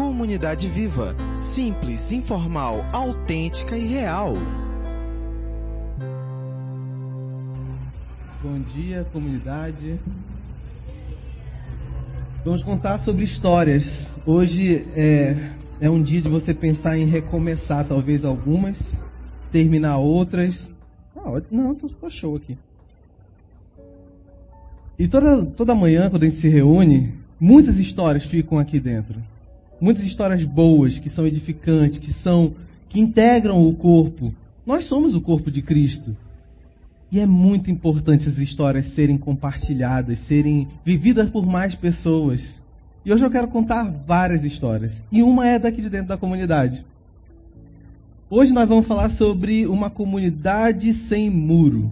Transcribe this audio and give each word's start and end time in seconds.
Comunidade 0.00 0.66
Viva. 0.66 1.14
Simples, 1.34 2.10
informal, 2.10 2.86
autêntica 2.90 3.76
e 3.76 3.86
real. 3.86 4.32
Bom 8.42 8.60
dia, 8.60 9.06
comunidade. 9.12 10.00
Vamos 12.42 12.62
contar 12.62 12.96
sobre 12.96 13.24
histórias. 13.24 14.10
Hoje 14.24 14.88
é, 14.96 15.50
é 15.82 15.90
um 15.90 16.02
dia 16.02 16.22
de 16.22 16.30
você 16.30 16.54
pensar 16.54 16.96
em 16.96 17.04
recomeçar, 17.04 17.84
talvez 17.84 18.24
algumas, 18.24 18.98
terminar 19.52 19.98
outras. 19.98 20.72
Ah, 21.14 21.42
não, 21.50 21.74
tô, 21.74 22.08
show 22.08 22.36
aqui. 22.36 22.56
E 24.98 25.06
toda, 25.06 25.44
toda 25.44 25.74
manhã, 25.74 26.08
quando 26.08 26.22
a 26.22 26.26
gente 26.26 26.38
se 26.38 26.48
reúne, 26.48 27.12
muitas 27.38 27.76
histórias 27.76 28.24
ficam 28.24 28.58
aqui 28.58 28.80
dentro. 28.80 29.22
Muitas 29.80 30.04
histórias 30.04 30.44
boas, 30.44 30.98
que 30.98 31.08
são 31.08 31.26
edificantes, 31.26 31.98
que 31.98 32.12
são 32.12 32.54
que 32.88 33.00
integram 33.00 33.66
o 33.66 33.72
corpo. 33.74 34.34
Nós 34.66 34.84
somos 34.84 35.14
o 35.14 35.20
corpo 35.20 35.50
de 35.50 35.62
Cristo. 35.62 36.14
E 37.10 37.18
é 37.18 37.26
muito 37.26 37.70
importante 37.70 38.28
essas 38.28 38.38
histórias 38.38 38.86
serem 38.86 39.16
compartilhadas, 39.16 40.18
serem 40.18 40.68
vividas 40.84 41.30
por 41.30 41.46
mais 41.46 41.74
pessoas. 41.74 42.62
E 43.04 43.12
hoje 43.12 43.24
eu 43.24 43.30
quero 43.30 43.48
contar 43.48 43.84
várias 44.06 44.44
histórias. 44.44 44.92
E 45.10 45.22
uma 45.22 45.46
é 45.46 45.58
daqui 45.58 45.80
de 45.80 45.88
dentro 45.88 46.08
da 46.08 46.16
comunidade. 46.16 46.84
Hoje 48.28 48.52
nós 48.52 48.68
vamos 48.68 48.86
falar 48.86 49.10
sobre 49.10 49.66
uma 49.66 49.90
comunidade 49.90 50.92
sem 50.92 51.30
muro. 51.30 51.90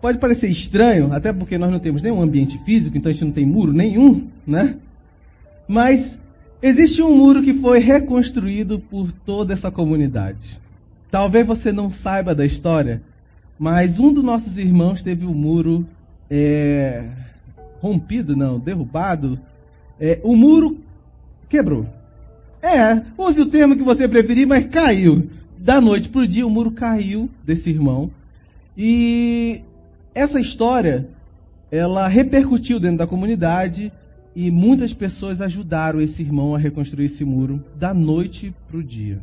Pode 0.00 0.18
parecer 0.18 0.48
estranho, 0.48 1.12
até 1.12 1.32
porque 1.32 1.58
nós 1.58 1.70
não 1.70 1.78
temos 1.78 2.02
nenhum 2.02 2.22
ambiente 2.22 2.58
físico, 2.64 2.96
então 2.96 3.10
a 3.10 3.12
gente 3.12 3.24
não 3.24 3.32
tem 3.32 3.44
muro 3.44 3.72
nenhum, 3.72 4.26
né? 4.46 4.76
Mas 5.68 6.18
existe 6.62 7.02
um 7.02 7.14
muro 7.14 7.42
que 7.42 7.52
foi 7.52 7.78
reconstruído 7.78 8.78
por 8.78 9.12
toda 9.12 9.52
essa 9.52 9.70
comunidade. 9.70 10.58
Talvez 11.10 11.46
você 11.46 11.70
não 11.70 11.90
saiba 11.90 12.34
da 12.34 12.46
história, 12.46 13.02
mas 13.58 14.00
um 14.00 14.12
dos 14.12 14.24
nossos 14.24 14.56
irmãos 14.56 15.02
teve 15.02 15.26
o 15.26 15.30
um 15.30 15.34
muro 15.34 15.86
é, 16.30 17.04
rompido, 17.80 18.34
não, 18.34 18.58
derrubado. 18.58 19.38
É, 20.00 20.20
o 20.22 20.34
muro 20.34 20.78
quebrou. 21.48 21.86
É, 22.62 23.02
use 23.16 23.40
o 23.40 23.46
termo 23.46 23.76
que 23.76 23.82
você 23.82 24.08
preferir, 24.08 24.46
mas 24.46 24.66
caiu. 24.66 25.30
Da 25.58 25.80
noite 25.80 26.08
para 26.08 26.22
o 26.22 26.26
dia, 26.26 26.46
o 26.46 26.50
muro 26.50 26.70
caiu 26.70 27.28
desse 27.44 27.68
irmão. 27.68 28.10
E 28.76 29.62
essa 30.14 30.40
história, 30.40 31.08
ela 31.70 32.08
repercutiu 32.08 32.78
dentro 32.78 32.98
da 32.98 33.06
comunidade 33.06 33.92
e 34.34 34.50
muitas 34.50 34.94
pessoas 34.94 35.40
ajudaram 35.40 36.00
esse 36.00 36.22
irmão 36.22 36.54
a 36.54 36.58
reconstruir 36.58 37.06
esse 37.06 37.24
muro 37.24 37.62
da 37.76 37.92
noite 37.92 38.54
para 38.68 38.78
o 38.78 38.82
dia. 38.82 39.20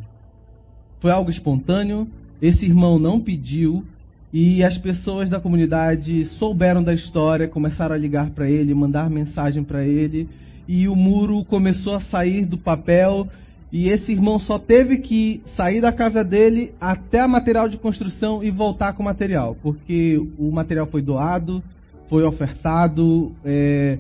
Foi 1.00 1.11
algo 1.11 1.30
espontâneo, 1.30 2.08
esse 2.42 2.66
irmão 2.66 3.00
não 3.00 3.20
pediu 3.20 3.86
e 4.33 4.64
as 4.64 4.78
pessoas 4.78 5.30
da 5.30 5.39
comunidade 5.39 6.26
souberam 6.26 6.83
da 6.83 6.94
história, 6.94 7.48
começaram 7.48 7.95
a 7.95 7.98
ligar 7.98 8.31
para 8.31 8.50
ele, 8.50 8.73
mandar 8.73 9.09
mensagem 9.09 9.64
para 9.64 9.86
ele 9.86 10.28
e 10.67 10.88
o 10.88 10.95
muro 10.95 11.45
começou 11.45 11.95
a 11.95 12.00
sair 12.00 12.45
do 12.45 12.58
papel 12.58 13.28
e 13.72 13.89
esse 13.89 14.11
irmão 14.11 14.39
só 14.39 14.58
teve 14.58 14.98
que 14.98 15.42
sair 15.44 15.81
da 15.81 15.92
casa 15.92 16.23
dele 16.23 16.73
até 16.80 17.20
a 17.20 17.28
material 17.28 17.67
de 17.67 17.78
construção 17.78 18.44
e 18.44 18.50
voltar 18.50 18.94
com 18.94 19.03
o 19.03 19.06
material, 19.06 19.56
porque 19.61 20.22
o 20.38 20.52
material 20.52 20.88
foi 20.88 21.02
doado, 21.02 21.64
foi 22.08 22.23
ofertado, 22.23 23.36
é, 23.44 24.00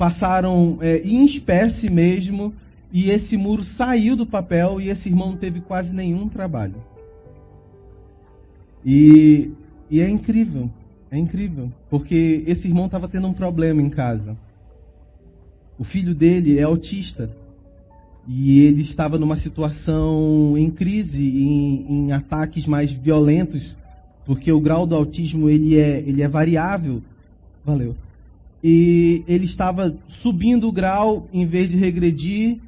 passaram 0.00 0.78
é, 0.80 1.02
em 1.04 1.26
espécie 1.26 1.92
mesmo, 1.92 2.54
e 2.90 3.10
esse 3.10 3.36
muro 3.36 3.62
saiu 3.62 4.16
do 4.16 4.24
papel 4.24 4.80
e 4.80 4.88
esse 4.88 5.10
irmão 5.10 5.32
não 5.32 5.36
teve 5.36 5.60
quase 5.60 5.94
nenhum 5.94 6.26
trabalho. 6.26 6.82
E, 8.82 9.50
e 9.90 10.00
é 10.00 10.08
incrível, 10.08 10.70
é 11.10 11.18
incrível, 11.18 11.70
porque 11.90 12.42
esse 12.46 12.66
irmão 12.66 12.86
estava 12.86 13.08
tendo 13.08 13.26
um 13.26 13.34
problema 13.34 13.82
em 13.82 13.90
casa. 13.90 14.38
O 15.78 15.84
filho 15.84 16.14
dele 16.14 16.58
é 16.58 16.62
autista. 16.62 17.30
E 18.26 18.60
ele 18.60 18.80
estava 18.80 19.18
numa 19.18 19.36
situação 19.36 20.56
em 20.56 20.70
crise, 20.70 21.22
em, 21.22 22.06
em, 22.06 22.12
ataques 22.12 22.66
mais 22.66 22.90
violentos, 22.90 23.76
porque 24.24 24.50
o 24.50 24.60
grau 24.60 24.86
do 24.86 24.94
autismo 24.94 25.50
ele 25.50 25.78
é, 25.78 25.98
ele 25.98 26.22
é 26.22 26.28
variável. 26.28 27.02
Valeu. 27.62 27.94
E 28.62 29.24
ele 29.26 29.44
estava 29.44 29.96
subindo 30.06 30.68
o 30.68 30.72
grau 30.72 31.28
em 31.32 31.46
vez 31.46 31.68
de 31.68 31.76
regredir, 31.76 32.60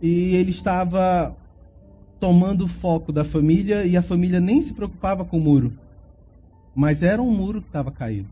e 0.00 0.34
ele 0.34 0.50
estava 0.50 1.36
tomando 2.18 2.64
o 2.64 2.68
foco 2.68 3.12
da 3.12 3.24
família, 3.24 3.84
e 3.84 3.96
a 3.96 4.02
família 4.02 4.40
nem 4.40 4.62
se 4.62 4.72
preocupava 4.72 5.24
com 5.24 5.38
o 5.38 5.40
muro. 5.40 5.72
Mas 6.74 7.02
era 7.02 7.20
um 7.20 7.30
muro 7.30 7.60
que 7.60 7.68
estava 7.68 7.90
caído. 7.90 8.28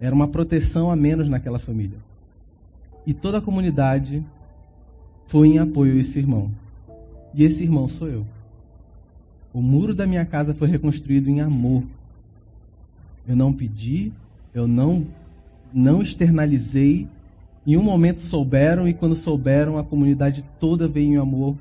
Era 0.00 0.14
uma 0.14 0.28
proteção 0.28 0.90
a 0.90 0.96
menos 0.96 1.28
naquela 1.28 1.58
família. 1.58 1.98
E 3.06 3.14
toda 3.14 3.38
a 3.38 3.42
comunidade 3.42 4.24
foi 5.26 5.48
em 5.48 5.58
apoio 5.58 5.94
a 5.94 6.00
esse 6.00 6.18
irmão. 6.18 6.50
E 7.34 7.44
esse 7.44 7.62
irmão 7.62 7.88
sou 7.88 8.08
eu. 8.08 8.26
O 9.52 9.60
muro 9.60 9.94
da 9.94 10.06
minha 10.06 10.24
casa 10.24 10.54
foi 10.54 10.68
reconstruído 10.68 11.28
em 11.28 11.40
amor. 11.40 11.82
Eu 13.26 13.36
não 13.36 13.52
pedi, 13.52 14.12
eu 14.54 14.66
não 14.68 15.06
não 15.72 16.02
externalizei. 16.02 17.08
Em 17.66 17.76
um 17.76 17.82
momento 17.82 18.20
souberam 18.20 18.88
e 18.88 18.94
quando 18.94 19.14
souberam 19.14 19.78
a 19.78 19.84
comunidade 19.84 20.44
toda 20.58 20.88
veio 20.88 21.14
em 21.14 21.16
amor 21.16 21.56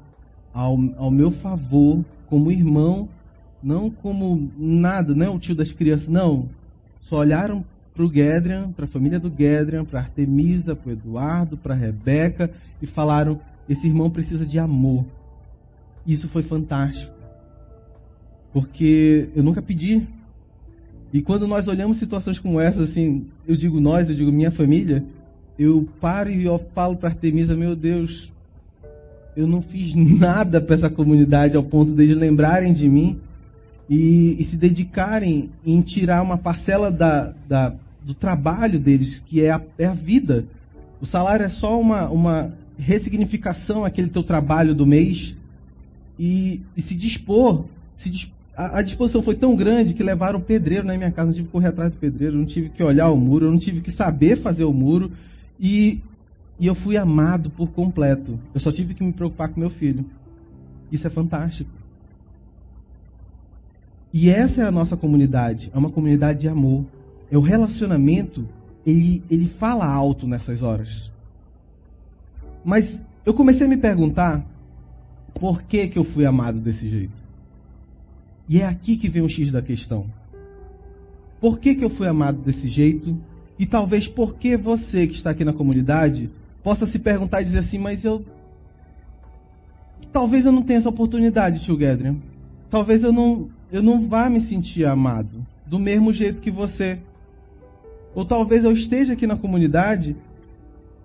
ao, 0.54 0.78
ao 0.98 1.12
meu 1.12 1.32
favor 1.32 2.04
como 2.28 2.52
irmão, 2.52 3.10
não 3.62 3.90
como 3.90 4.52
nada, 4.58 5.14
não 5.14 5.26
é 5.26 5.30
o 5.30 5.40
tio 5.40 5.56
das 5.56 5.72
crianças, 5.72 6.08
não. 6.08 6.50
Só 7.02 7.18
olharam 7.18 7.66
para 7.94 8.06
o 8.06 8.14
Gedrian, 8.14 8.72
para 8.72 8.86
a 8.86 8.88
família 8.88 9.20
do 9.20 9.30
Gedrian, 9.30 9.84
para 9.84 10.00
Artemisa, 10.00 10.76
para 10.76 10.94
Eduardo, 10.94 11.58
para 11.58 11.74
Rebeca 11.74 12.52
e 12.82 12.88
falaram: 12.88 13.40
esse 13.68 13.88
irmão 13.88 14.10
precisa 14.10 14.46
de 14.46 14.58
amor. 14.58 15.06
Isso 16.06 16.28
foi 16.30 16.42
fantástico. 16.42 17.14
Porque 18.52 19.30
eu 19.36 19.44
nunca 19.44 19.62
pedi. 19.62 20.08
E 21.12 21.22
quando 21.22 21.48
nós 21.48 21.68
olhamos 21.68 21.98
situações 21.98 22.40
como 22.40 22.60
essas, 22.60 22.92
assim, 22.92 23.26
eu 23.48 23.56
digo 23.56 23.80
nós, 23.80 24.10
eu 24.10 24.16
digo 24.16 24.32
minha 24.32 24.52
família, 24.52 25.04
eu 25.58 25.88
paro 26.00 26.30
e 26.30 26.46
eu 26.46 26.60
falo 26.74 26.96
para 26.96 27.10
Artemisa, 27.10 27.58
meu 27.58 27.76
Deus, 27.76 28.32
eu 29.36 29.48
não 29.48 29.62
fiz 29.62 29.96
nada 29.96 30.62
para 30.62 30.76
essa 30.76 30.90
comunidade 30.90 31.58
ao 31.58 31.64
ponto 31.64 31.92
deles 31.94 32.18
lembrarem 32.18 32.74
de 32.74 32.88
mim 32.88 33.20
e, 33.90 34.36
e, 34.40 34.44
se 34.44 34.56
dedicarem 34.56 35.50
em 35.66 35.82
tirar 35.82 36.22
uma 36.22 36.38
parcela 36.38 36.92
da, 36.92 37.34
da, 37.48 37.74
do 38.04 38.14
trabalho 38.14 38.80
deles, 38.80 39.22
que 39.26 39.42
é 39.42 39.52
a, 39.52 39.62
é 39.80 39.86
a 39.86 39.94
vida. 39.94 40.46
O 41.02 41.06
salário 41.06 41.44
é 41.44 41.50
só 41.50 41.80
uma, 41.80 42.08
uma 42.08 42.54
ressignificação 42.78 43.84
aquele 43.84 44.10
teu 44.10 44.22
trabalho 44.22 44.76
do 44.76 44.86
mês 44.86 45.36
e, 46.20 46.62
e 46.78 46.82
se 46.82 46.94
dispor. 46.94 47.66
Se 47.98 48.10
a, 48.60 48.80
a, 48.80 48.82
disposição 48.82 49.24
foi 49.24 49.36
tão 49.36 49.56
grande 49.56 49.94
que 49.94 50.04
levaram 50.04 50.38
o 50.38 50.42
pedreiro 50.42 50.86
na 50.86 50.98
minha 50.98 51.10
casa. 51.10 51.28
Não 51.28 51.34
tive 51.34 51.46
que 51.46 51.52
correr 51.54 51.70
atrás 51.70 51.94
do 51.94 51.98
pedreiro, 51.98 52.36
não 52.36 52.46
tive 52.46 52.68
que 52.68 52.84
olhar 52.84 53.10
o 53.10 53.16
muro, 53.16 53.46
eu 53.46 53.52
não 53.52 53.58
tive 53.58 53.80
que 53.80 53.90
saber 53.90 54.36
fazer 54.36 54.66
o 54.66 54.74
muro. 54.74 55.14
E, 55.58 56.02
e 56.60 56.68
eu 56.68 56.76
fui 56.76 56.98
amado 56.98 57.50
por 57.50 57.70
completo. 57.70 58.38
Eu 58.54 58.60
só 58.60 58.70
tive 58.70 58.94
que 58.94 59.02
me 59.02 59.14
preocupar 59.14 59.48
com 59.48 59.62
meu 59.62 59.70
filho. 59.70 60.06
Isso 60.92 61.08
é 61.08 61.10
fantástico. 61.10 61.70
E 64.14 64.30
essa 64.30 64.62
é 64.62 64.66
a 64.66 64.72
nossa 64.72 64.98
comunidade. 64.98 65.72
É 65.74 65.78
uma 65.78 65.90
comunidade 65.90 66.42
de 66.42 66.50
amor. 66.50 66.84
É 67.32 67.38
o 67.38 67.42
relacionamento, 67.42 68.46
ele, 68.86 69.24
ele 69.32 69.48
fala 69.48 69.86
alto 69.86 70.28
nessas 70.28 70.62
horas. 70.62 71.10
Mas 72.66 73.02
eu 73.26 73.34
comecei 73.34 73.66
a 73.66 73.70
me 73.70 73.78
perguntar 73.78 74.46
por 75.40 75.62
que, 75.62 75.88
que 75.88 75.98
eu 75.98 76.04
fui 76.04 76.26
amado 76.26 76.60
desse 76.60 76.90
jeito. 76.90 77.29
E 78.50 78.62
é 78.62 78.66
aqui 78.66 78.98
que 78.98 79.08
vem 79.08 79.22
o 79.22 79.30
X 79.30 79.52
da 79.52 79.62
questão. 79.62 80.08
Por 81.40 81.60
que, 81.60 81.76
que 81.76 81.86
eu 81.86 81.90
fui 81.90 82.08
amado 82.08 82.42
desse 82.42 82.68
jeito? 82.68 83.16
E 83.60 83.66
talvez 83.68 84.08
por 84.08 84.36
que 84.36 84.58
você 84.58 85.06
que 85.06 85.14
está 85.14 85.30
aqui 85.30 85.46
na 85.46 85.54
comunidade 85.54 86.32
possa 86.64 86.88
se 86.88 86.98
perguntar 86.98 87.42
e 87.42 87.46
dizer 87.46 87.60
assim, 87.60 87.78
mas 87.78 88.04
eu. 88.04 88.26
Talvez 90.12 90.48
eu 90.48 90.52
não 90.52 90.64
tenha 90.64 90.80
essa 90.80 90.90
oportunidade, 90.90 91.62
tio 91.62 91.78
Gedrian. 91.78 92.16
Talvez 92.72 93.04
eu 93.04 93.14
não, 93.14 93.50
eu 93.72 93.84
não 93.84 94.02
vá 94.02 94.28
me 94.28 94.42
sentir 94.42 94.84
amado 94.84 95.46
do 95.68 95.78
mesmo 95.78 96.12
jeito 96.12 96.42
que 96.42 96.50
você. 96.50 96.98
Ou 98.16 98.26
talvez 98.26 98.64
eu 98.64 98.72
esteja 98.72 99.14
aqui 99.14 99.28
na 99.28 99.38
comunidade 99.38 100.16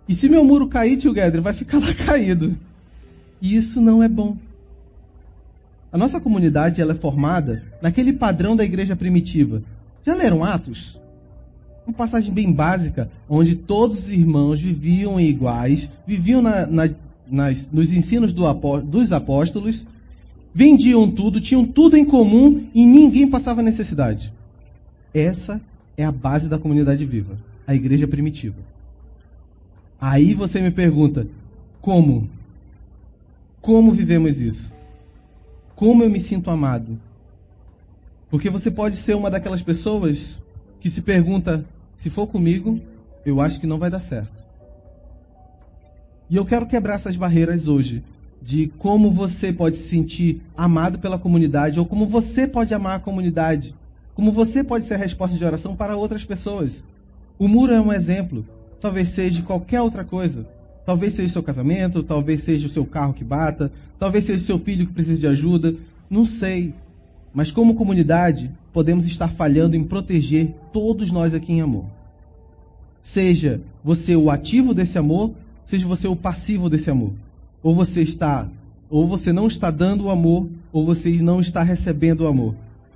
e 0.09 0.15
se 0.15 0.31
meu 0.31 0.43
muro 0.45 0.67
cair, 0.67 0.97
tio 0.97 1.15
Gedrian, 1.15 1.43
vai 1.43 1.53
ficar 1.53 1.79
lá 1.79 1.93
caído. 2.07 2.57
E 3.43 3.55
isso 3.55 3.83
não 3.83 4.03
é 4.03 4.09
bom. 4.09 4.39
A 5.95 5.97
nossa 5.97 6.19
comunidade 6.19 6.81
ela 6.81 6.91
é 6.91 6.97
formada 6.97 7.63
naquele 7.81 8.13
padrão 8.13 8.57
da 8.57 8.65
igreja 8.65 8.97
primitiva. 8.97 9.63
Já 10.05 10.13
leram 10.13 10.43
Atos? 10.43 11.01
Uma 11.87 11.95
passagem 11.95 12.35
bem 12.35 12.51
básica, 12.53 13.09
onde 13.29 13.55
todos 13.55 14.01
os 14.01 14.09
irmãos 14.09 14.61
viviam 14.61 15.21
iguais, 15.21 15.89
viviam 16.05 16.43
na, 16.43 16.67
na, 16.67 16.91
nas, 17.31 17.71
nos 17.71 17.93
ensinos 17.93 18.33
do, 18.33 18.43
dos 18.81 19.13
apóstolos, 19.13 19.87
vendiam 20.53 21.09
tudo, 21.09 21.41
tinham 21.41 21.65
tudo 21.65 21.97
em 21.97 22.05
comum 22.05 22.67
e 22.75 22.85
ninguém 22.85 23.31
passava 23.31 23.63
necessidade. 23.63 24.33
Essa 25.15 25.61
é 25.97 26.05
a 26.05 26.11
base 26.11 26.49
da 26.49 26.59
comunidade 26.59 27.07
viva, 27.07 27.39
a 27.65 27.73
igreja 27.73 28.09
primitiva. 28.09 28.59
Aí 30.01 30.35
você 30.35 30.61
me 30.61 30.73
pergunta, 30.73 31.29
como? 31.81 32.29
Como 33.61 33.93
vivemos 33.93 34.41
isso? 34.41 34.74
Como 35.77 36.03
eu 36.05 36.11
me 36.11 36.21
sinto 36.21 36.51
amado? 36.51 37.01
Porque 38.31 38.49
você 38.49 38.71
pode 38.71 38.97
ser 38.97 39.15
uma 39.15 39.31
daquelas 39.31 39.63
pessoas 39.63 40.41
que 40.81 40.89
se 40.89 41.03
pergunta: 41.03 41.65
se 41.95 42.11
for 42.11 42.27
comigo, 42.27 42.81
eu 43.25 43.41
acho 43.41 43.61
que 43.61 43.67
não 43.67 43.79
vai 43.79 43.91
dar 43.91 44.01
certo. 44.01 44.45
E 46.31 46.37
eu 46.37 46.45
quero 46.45 46.67
quebrar 46.67 46.95
essas 46.95 47.17
barreiras 47.17 47.67
hoje 47.67 48.03
de 48.41 48.69
como 48.79 49.11
você 49.11 49.53
pode 49.53 49.77
se 49.77 49.89
sentir 49.89 50.43
amado 50.57 50.99
pela 50.99 51.19
comunidade 51.19 51.79
ou 51.81 51.87
como 51.87 52.07
você 52.07 52.47
pode 52.47 52.75
amar 52.75 52.97
a 52.97 53.01
comunidade, 53.01 53.75
como 54.15 54.31
você 54.31 54.63
pode 54.63 54.85
ser 54.85 54.95
a 54.95 54.99
resposta 54.99 55.37
de 55.37 55.45
oração 55.45 55.75
para 55.75 55.97
outras 55.97 56.25
pessoas. 56.25 56.85
O 57.39 57.49
muro 57.49 57.73
é 57.73 57.81
um 57.81 57.93
exemplo, 57.93 58.47
talvez 58.81 59.09
seja 59.09 59.43
qualquer 59.43 59.81
outra 59.81 60.05
coisa. 60.05 60.47
Talvez 60.85 61.15
seja 61.15 61.29
o 61.29 61.33
seu 61.33 61.43
casamento, 61.43 62.03
talvez 62.03 62.43
seja 62.43 62.67
o 62.67 62.71
seu 62.71 62.85
carro 62.85 63.15
que 63.15 63.25
bata, 63.25 63.73
talvez 63.99 64.25
seja 64.25 64.43
o 64.43 64.47
seu 64.47 64.59
filho 64.59 64.87
que 64.87 64.93
precisa 64.93 65.19
de 65.19 65.27
ajuda, 65.27 65.75
não 66.11 66.27
sei. 66.27 66.75
Mas 67.33 67.51
como 67.51 67.75
comunidade, 67.75 68.51
podemos 68.73 69.07
estar 69.07 69.29
falhando 69.29 69.77
em 69.77 69.85
proteger 69.85 70.55
todos 70.73 71.11
nós 71.11 71.35
aqui 71.35 71.53
em 71.53 71.61
amor. 71.61 71.87
Seja 73.01 73.61
você 73.83 74.15
o 74.15 74.31
ativo 74.31 74.75
desse 74.75 74.99
amor, 74.99 75.33
seja 75.65 75.87
você 75.87 76.07
o 76.07 76.17
passivo 76.17 76.69
desse 76.69 76.91
amor. 76.91 77.13
Ou 77.63 77.75
você 77.75 78.03
está, 78.03 78.49
ou 78.91 79.09
você 79.09 79.33
não 79.33 79.47
está 79.47 79.71
dando 79.71 80.05
o 80.05 80.11
amor, 80.11 80.49
ou 80.73 80.85
você 80.85 81.11
não 81.23 81.41
está 81.41 81.63
recebendo 81.63 82.23
o 82.23 82.27
amor. 82.27 82.55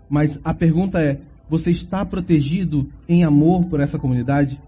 Mas 0.09 0.39
a 0.45 0.53
pergunta 0.55 1.01
é: 1.01 1.19
você 1.49 1.71
está 1.71 2.05
protegido 2.05 2.89
em 3.09 3.25
amor 3.25 3.65
por 3.65 3.81
essa 3.81 3.99
comunidade? 3.99 4.61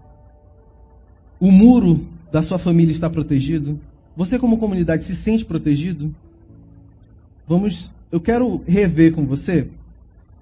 O 1.39 1.51
muro 1.51 2.07
da 2.31 2.41
sua 2.41 2.57
família 2.57 2.91
está 2.91 3.09
protegido? 3.09 3.79
Você 4.15 4.37
como 4.39 4.57
comunidade 4.57 5.03
se 5.03 5.15
sente 5.15 5.45
protegido? 5.45 6.13
Vamos, 7.47 7.91
eu 8.11 8.19
quero 8.19 8.61
rever 8.65 9.13
com 9.13 9.25
você 9.25 9.67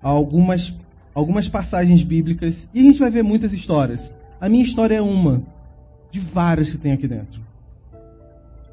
algumas 0.01 0.73
algumas 1.13 1.49
passagens 1.49 2.03
bíblicas 2.03 2.69
e 2.73 2.79
a 2.79 2.83
gente 2.83 2.99
vai 2.99 3.11
ver 3.11 3.23
muitas 3.23 3.51
histórias. 3.51 4.13
A 4.39 4.47
minha 4.47 4.63
história 4.63 4.95
é 4.95 5.01
uma 5.01 5.43
de 6.11 6.19
várias 6.19 6.71
que 6.71 6.77
tem 6.77 6.93
aqui 6.93 7.07
dentro 7.07 7.49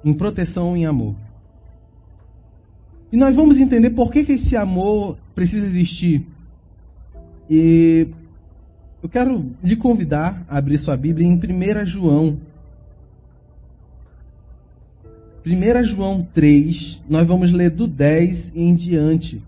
em 0.07 0.15
proteção 0.15 0.77
e 0.77 0.81
em 0.81 0.87
amor. 0.87 1.17
E 3.11 3.17
nós 3.17 3.35
vamos 3.35 3.59
entender 3.59 3.91
por 3.91 4.13
que, 4.13 4.25
que 4.25 4.33
esse 4.33 4.57
amor 4.57 5.19
precisa 5.35 5.67
existir. 5.67 6.25
E 7.51 8.07
eu 9.03 9.09
quero 9.09 9.51
lhe 9.63 9.75
convidar 9.75 10.45
a 10.49 10.59
abrir 10.59 10.79
sua 10.79 10.97
Bíblia 10.97 11.27
em 11.27 11.35
1 11.35 11.87
João. 11.87 12.39
1 15.47 15.85
João 15.85 16.27
3, 16.35 17.01
nós 17.09 17.25
vamos 17.25 17.53
ler 17.53 17.71
do 17.71 17.87
10 17.87 18.51
em 18.57 18.75
diante. 18.75 19.41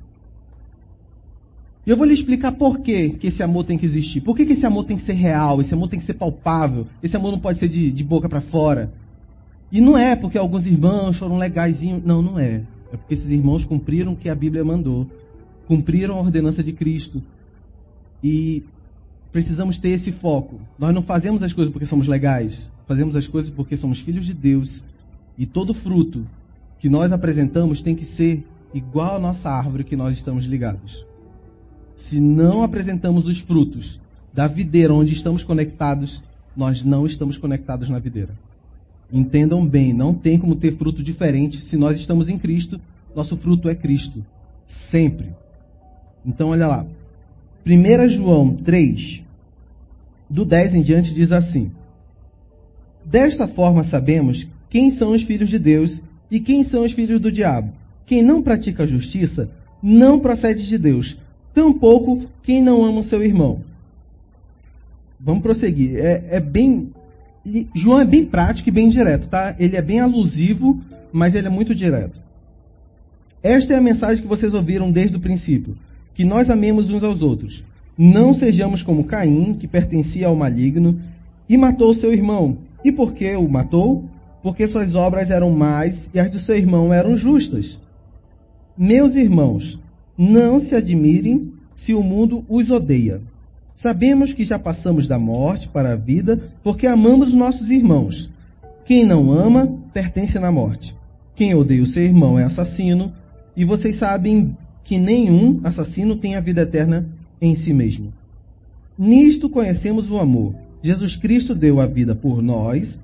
E 1.85 1.91
eu 1.91 1.97
vou 1.97 2.07
lhe 2.07 2.15
explicar 2.15 2.53
por 2.53 2.79
que, 2.79 3.11
que 3.11 3.27
esse 3.27 3.43
amor 3.43 3.65
tem 3.65 3.77
que 3.77 3.85
existir. 3.85 4.21
Por 4.21 4.37
que, 4.37 4.47
que 4.47 4.53
esse 4.53 4.65
amor 4.65 4.85
tem 4.85 4.97
que 4.97 5.03
ser 5.03 5.15
real, 5.15 5.61
esse 5.61 5.75
amor 5.75 5.89
tem 5.89 5.99
que 5.99 6.05
ser 6.05 6.15
palpável, 6.15 6.87
esse 7.03 7.17
amor 7.17 7.33
não 7.33 7.41
pode 7.41 7.59
ser 7.59 7.69
de, 7.69 7.91
de 7.91 8.05
boca 8.05 8.29
para 8.29 8.41
fora. 8.41 8.93
E 9.73 9.81
não 9.81 9.99
é 9.99 10.15
porque 10.15 10.39
alguns 10.39 10.67
irmãos 10.67 11.17
foram 11.17 11.37
legaisinhos. 11.37 12.05
Não, 12.05 12.23
não 12.23 12.39
é. 12.39 12.63
É 12.93 12.97
porque 12.97 13.15
esses 13.15 13.29
irmãos 13.29 13.65
cumpriram 13.65 14.13
o 14.13 14.17
que 14.17 14.29
a 14.29 14.35
Bíblia 14.37 14.65
mandou. 14.65 15.05
Cumpriram 15.67 16.15
a 16.15 16.21
ordenança 16.21 16.63
de 16.63 16.73
Cristo. 16.73 17.21
E 18.23 18.63
precisamos 19.33 19.79
ter 19.79 19.91
esse 19.91 20.13
foco. 20.13 20.61
Nós 20.79 20.95
não 20.95 21.03
fazemos 21.03 21.43
as 21.43 21.53
coisas 21.53 21.73
porque 21.73 21.87
somos 21.87 22.07
legais. 22.07 22.71
Fazemos 22.87 23.17
as 23.17 23.27
coisas 23.27 23.51
porque 23.51 23.77
somos 23.77 23.99
filhos 23.99 24.25
de 24.25 24.33
Deus. 24.33 24.83
E 25.39 25.47
todo 25.47 25.73
fruto 25.73 26.27
que 26.81 26.89
nós 26.89 27.13
apresentamos 27.13 27.81
tem 27.81 27.95
que 27.95 28.05
ser 28.05 28.45
igual 28.75 29.17
à 29.17 29.19
nossa 29.21 29.49
árvore 29.49 29.85
que 29.85 29.95
nós 29.95 30.19
estamos 30.19 30.45
ligados. 30.45 31.07
Se 31.95 32.21
não 32.21 32.63
apresentamos 32.63 33.25
os 33.25 33.39
frutos 33.39 34.01
da 34.33 34.49
videira 34.49 34.93
onde 34.93 35.13
estamos 35.13 35.45
conectados, 35.45 36.23
nós 36.57 36.83
não 36.83 37.07
estamos 37.07 37.39
conectados 37.39 37.89
na 37.89 37.99
videira. 37.99 38.33
Entendam 39.13 39.65
bem, 39.65 39.93
não 39.93 40.13
tem 40.13 40.39
como 40.39 40.57
ter 40.57 40.77
fruto 40.77 41.03
diferente. 41.03 41.59
Se 41.59 41.77
nós 41.77 41.97
estamos 41.99 42.29
em 42.29 42.37
Cristo, 42.37 42.81
nosso 43.15 43.37
fruto 43.37 43.69
é 43.69 43.75
Cristo. 43.75 44.25
Sempre. 44.67 45.33
Então, 46.27 46.49
olha 46.49 46.67
lá. 46.67 46.87
1 47.65 48.09
João 48.09 48.55
3, 48.55 49.23
do 50.29 50.45
10 50.45 50.75
em 50.75 50.83
diante, 50.83 51.15
diz 51.15 51.33
assim: 51.33 51.71
Desta 53.05 53.47
forma 53.47 53.85
sabemos 53.85 54.47
quem 54.69 54.91
são 54.91 55.13
os 55.13 55.23
filhos 55.23 55.49
de 55.49 55.59
Deus 55.59 56.03
e 56.31 56.41
quem 56.41 56.63
são 56.63 56.83
os 56.85 56.93
filhos 56.93 57.21
do 57.21 57.33
diabo. 57.33 57.73
Quem 58.07 58.23
não 58.23 58.43
pratica 58.43 58.85
a 58.85 58.87
justiça 58.87 59.51
não 59.83 60.19
procede 60.19 60.67
de 60.67 60.79
Deus, 60.79 61.17
tampouco 61.55 62.23
quem 62.43 62.63
não 62.63 62.85
ama 62.85 63.01
o 63.01 63.05
seu 63.05 63.23
irmão. 63.23 63.61
Vamos 65.21 65.43
prosseguir. 65.43 65.99
É, 65.99 66.27
é 66.31 66.41
bem 66.41 66.93
João 67.75 68.01
é 68.01 68.05
bem 68.05 68.25
prático 68.25 68.69
e 68.69 68.73
bem 68.73 68.89
direto, 68.89 69.29
tá? 69.29 69.55
Ele 69.59 69.77
é 69.77 69.83
bem 69.83 70.01
alusivo, 70.01 70.81
mas 71.13 71.35
ele 71.35 71.47
é 71.47 71.51
muito 71.51 71.75
direto. 71.75 72.21
Esta 73.43 73.75
é 73.75 73.77
a 73.77 73.81
mensagem 73.81 74.23
que 74.23 74.29
vocês 74.29 74.53
ouviram 74.53 74.91
desde 74.91 75.17
o 75.17 75.21
princípio: 75.21 75.77
que 76.15 76.25
nós 76.25 76.51
amemos 76.51 76.91
uns 76.91 77.03
aos 77.03 77.23
outros. 77.23 77.65
Não 77.97 78.35
sejamos 78.35 78.83
como 78.83 79.05
Caim, 79.05 79.55
que 79.55 79.67
pertencia 79.67 80.27
ao 80.27 80.37
maligno 80.37 81.01
e 81.49 81.57
matou 81.57 81.93
seu 81.95 82.13
irmão. 82.13 82.59
E 82.85 82.93
por 82.93 83.13
que 83.13 83.35
o 83.35 83.49
matou? 83.49 84.09
Porque 84.43 84.67
suas 84.67 84.95
obras 84.95 85.31
eram 85.31 85.51
más 85.51 86.09
e 86.13 86.21
as 86.21 86.31
do 86.31 86.39
seu 86.39 86.57
irmão 86.57 86.93
eram 86.93 87.17
justas. 87.17 87.79
Meus 88.77 89.15
irmãos, 89.17 89.79
não 90.17 90.61
se 90.61 90.75
admirem 90.75 91.53
se 91.75 91.95
o 91.95 92.03
mundo 92.03 92.45
os 92.49 92.71
odeia. 92.71 93.21
Sabemos 93.75 94.33
que 94.33 94.45
já 94.45 94.59
passamos 94.59 95.07
da 95.07 95.19
morte 95.19 95.69
para 95.69 95.93
a 95.93 95.97
vida 95.97 96.51
porque 96.63 96.87
amamos 96.87 97.33
nossos 97.33 97.71
irmãos. 97.71 98.31
Quem 98.85 99.05
não 99.05 99.33
ama, 99.33 99.79
pertence 99.93 100.39
na 100.39 100.51
morte. 100.51 100.97
Quem 101.35 101.55
odeia 101.55 101.83
o 101.83 101.87
seu 101.87 102.03
irmão 102.03 102.39
é 102.39 102.45
assassino, 102.45 103.13
e 103.57 103.65
vocês 103.65 103.97
sabem 103.97 104.57
que 104.83 104.99
nenhum 104.99 105.61
assassino 105.63 106.17
tem 106.17 106.35
a 106.35 106.41
vida 106.41 106.63
eterna 106.63 107.09
em 107.41 107.55
si 107.55 107.73
mesmo. 107.73 108.13
Nisto 108.99 109.49
conhecemos 109.49 110.11
o 110.11 110.19
amor. 110.19 110.55
Jesus 110.83 111.15
Cristo 111.15 111.55
deu 111.55 111.81
a 111.81 111.87
vida 111.87 112.15
por 112.15 112.43
nós 112.43 112.99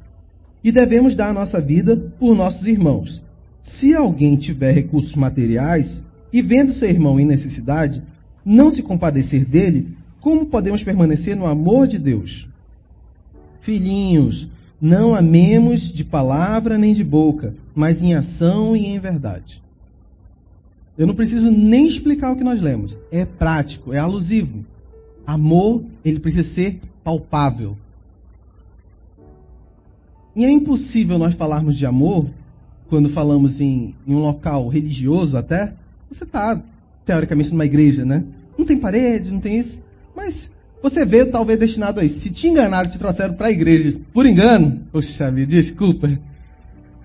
e 0.65 0.73
devemos 0.73 1.15
dar 1.15 1.29
a 1.29 1.33
nossa 1.35 1.61
vida 1.61 1.95
por 2.19 2.35
nossos 2.35 2.67
irmãos. 2.67 3.23
Se 3.61 3.95
alguém 3.95 4.35
tiver 4.35 4.73
recursos 4.73 5.15
materiais 5.15 6.03
e 6.33 6.41
vendo 6.41 6.73
seu 6.73 6.89
irmão 6.89 7.21
em 7.21 7.27
necessidade, 7.27 8.03
não 8.43 8.71
se 8.71 8.83
compadecer 8.83 9.45
dele, 9.45 9.95
como 10.21 10.47
podemos 10.47 10.83
permanecer 10.83 11.37
no 11.37 11.47
amor 11.47 11.87
de 11.87 11.99
Deus? 11.99 12.49
Filhinhos, 13.61 14.49
não 14.81 15.15
amemos 15.15 15.93
de 15.93 16.03
palavra 16.03 16.79
nem 16.79 16.95
de 16.95 17.05
boca, 17.05 17.55
mas 17.75 18.03
em 18.03 18.15
ação 18.15 18.75
e 18.75 18.87
em 18.87 18.99
verdade. 18.99 19.63
Eu 20.97 21.07
não 21.07 21.15
preciso 21.15 21.51
nem 21.51 21.87
explicar 21.87 22.33
o 22.33 22.37
que 22.37 22.45
nós 22.45 22.61
lemos. 22.61 22.97
É 23.11 23.25
prático, 23.25 23.93
é 23.93 23.99
alusivo. 23.99 24.65
Amor, 25.27 25.85
ele 26.05 26.21
precisa 26.21 26.49
ser 26.49 26.81
palpável. 27.03 27.77
E 30.37 30.45
é 30.45 30.51
impossível 30.51 31.19
nós 31.19 31.35
falarmos 31.35 31.77
de 31.77 31.87
amor 31.87 32.29
quando 32.89 33.09
falamos 33.09 33.61
em, 33.61 33.95
em 34.07 34.15
um 34.15 34.19
local 34.19 34.69
religioso 34.69 35.37
até. 35.37 35.75
Você 36.11 36.25
está, 36.25 36.61
teoricamente, 37.05 37.51
numa 37.51 37.65
igreja, 37.65 38.05
né? 38.05 38.25
Não 38.59 38.65
tem 38.65 38.77
parede, 38.77 39.31
não 39.31 39.41
tem 39.41 39.59
isso. 39.59 39.81
Mas 40.15 40.51
você 40.83 41.05
veio 41.05 41.31
talvez 41.31 41.59
destinado 41.59 42.01
a 42.01 42.05
isso. 42.05 42.21
Se 42.21 42.31
te 42.31 42.49
enganaram, 42.49 42.91
te 42.91 42.99
trouxeram 42.99 43.35
para 43.35 43.47
a 43.47 43.51
igreja 43.51 43.99
por 44.13 44.27
engano, 44.27 44.83
poxa 44.93 45.31
vida, 45.31 45.51
desculpa. 45.51 46.19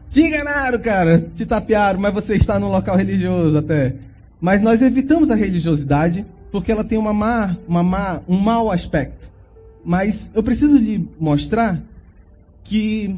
Te 0.10 0.22
enganaram, 0.22 0.80
cara, 0.80 1.30
te 1.36 1.46
tapearam, 1.46 2.00
mas 2.00 2.14
você 2.14 2.36
está 2.36 2.60
num 2.60 2.70
local 2.70 2.96
religioso 2.96 3.58
até. 3.58 3.96
Mas 4.42 4.62
nós 4.62 4.82
evitamos 4.82 5.30
a 5.30 5.36
religiosidade 5.36 6.26
porque 6.52 6.72
ela 6.72 6.84
tem 6.84 6.98
uma 6.98 7.14
má, 7.14 7.58
uma 7.68 7.84
má, 7.84 8.22
um 8.28 8.38
mau 8.38 8.72
aspecto. 8.72 9.32
Mas 9.86 10.30
eu 10.34 10.44
preciso 10.44 10.78
lhe 10.78 11.08
mostrar 11.20 11.82
que, 12.70 13.16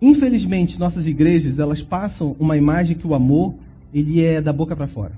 infelizmente, 0.00 0.78
nossas 0.78 1.06
igrejas 1.06 1.58
elas 1.58 1.82
passam 1.82 2.36
uma 2.38 2.56
imagem 2.56 2.96
que 2.96 3.04
o 3.04 3.14
amor 3.14 3.56
ele 3.92 4.24
é 4.24 4.40
da 4.40 4.52
boca 4.52 4.76
para 4.76 4.86
fora. 4.86 5.12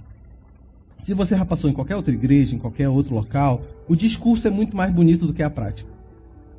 Se 1.05 1.13
você 1.13 1.37
já 1.37 1.45
passou 1.45 1.69
em 1.69 1.75
qualquer 1.75 1.97
outra 1.97 2.15
igreja, 2.15 2.57
em 2.57 2.59
qualquer 2.59 2.89
outro 2.89 3.15
local, 3.15 3.63
o 3.87 3.95
discurso 3.95 4.49
é 4.49 4.51
muito 4.51 4.75
mais 4.75 4.91
bonito 4.91 5.27
do 5.27 5.35
que 5.35 5.43
a 5.43 5.51
prática. 5.51 5.91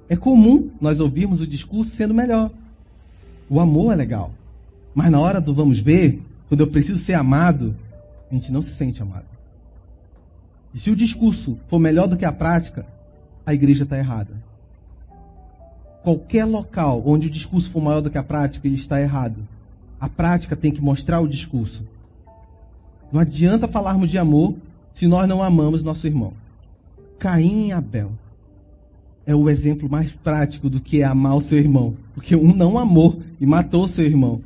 É 0.08 0.16
comum 0.16 0.70
nós 0.80 1.00
ouvirmos 1.00 1.42
o 1.42 1.48
discurso 1.48 1.90
sendo 1.90 2.14
melhor. 2.14 2.52
O 3.50 3.60
amor 3.60 3.94
é 3.94 3.96
legal. 3.96 4.32
Mas 4.94 5.10
na 5.10 5.20
hora 5.20 5.42
do 5.42 5.52
vamos 5.52 5.80
ver, 5.80 6.22
quando 6.48 6.62
eu 6.62 6.68
preciso 6.68 7.00
ser 7.00 7.16
amado, 7.16 7.76
a 8.30 8.36
gente 8.36 8.52
não 8.52 8.62
se 8.62 8.72
sente 8.72 9.02
amado. 9.02 9.26
E 10.76 10.80
se 10.80 10.92
o 10.92 10.96
discurso 10.96 11.58
for 11.68 11.80
melhor 11.80 12.08
do 12.08 12.18
que 12.18 12.26
a 12.26 12.32
prática, 12.32 12.86
a 13.44 13.52
igreja 13.52 13.84
está 13.84 13.98
errada. 13.98 14.49
Qualquer 16.04 16.46
local 16.46 17.04
onde 17.06 17.28
o 17.28 17.32
discurso 17.32 17.72
for 17.72 17.82
maior 17.82 18.02
do 18.02 18.10
que 18.10 18.18
a 18.18 18.24
prática, 18.24 18.68
ele 18.68 18.76
está 18.76 19.02
errado. 19.02 19.48
A 20.00 20.08
prática 20.08 20.56
tem 20.56 20.72
que 20.72 20.82
mostrar 20.82 21.20
o 21.20 21.28
discurso. 21.28 21.84
Não 23.12 23.20
adianta 23.20 23.68
falarmos 23.68 24.10
de 24.10 24.18
amor 24.18 24.56
se 24.94 25.08
nós 25.08 25.28
não 25.28 25.44
amamos 25.44 25.84
nosso 25.84 26.08
irmão. 26.08 26.34
Caim 27.18 27.68
e 27.68 27.72
Abel 27.72 28.12
é 29.26 29.36
o 29.36 29.50
exemplo 29.50 29.90
mais 29.90 30.12
prático 30.12 30.70
do 30.70 30.80
que 30.80 31.02
é 31.02 31.06
amar 31.06 31.36
o 31.36 31.42
seu 31.42 31.58
irmão. 31.58 31.96
Porque 32.16 32.36
um 32.36 32.54
não 32.54 32.80
amou 32.80 33.22
e 33.40 33.46
matou 33.46 33.84
o 33.84 33.88
seu 33.88 34.06
irmão. 34.06 34.42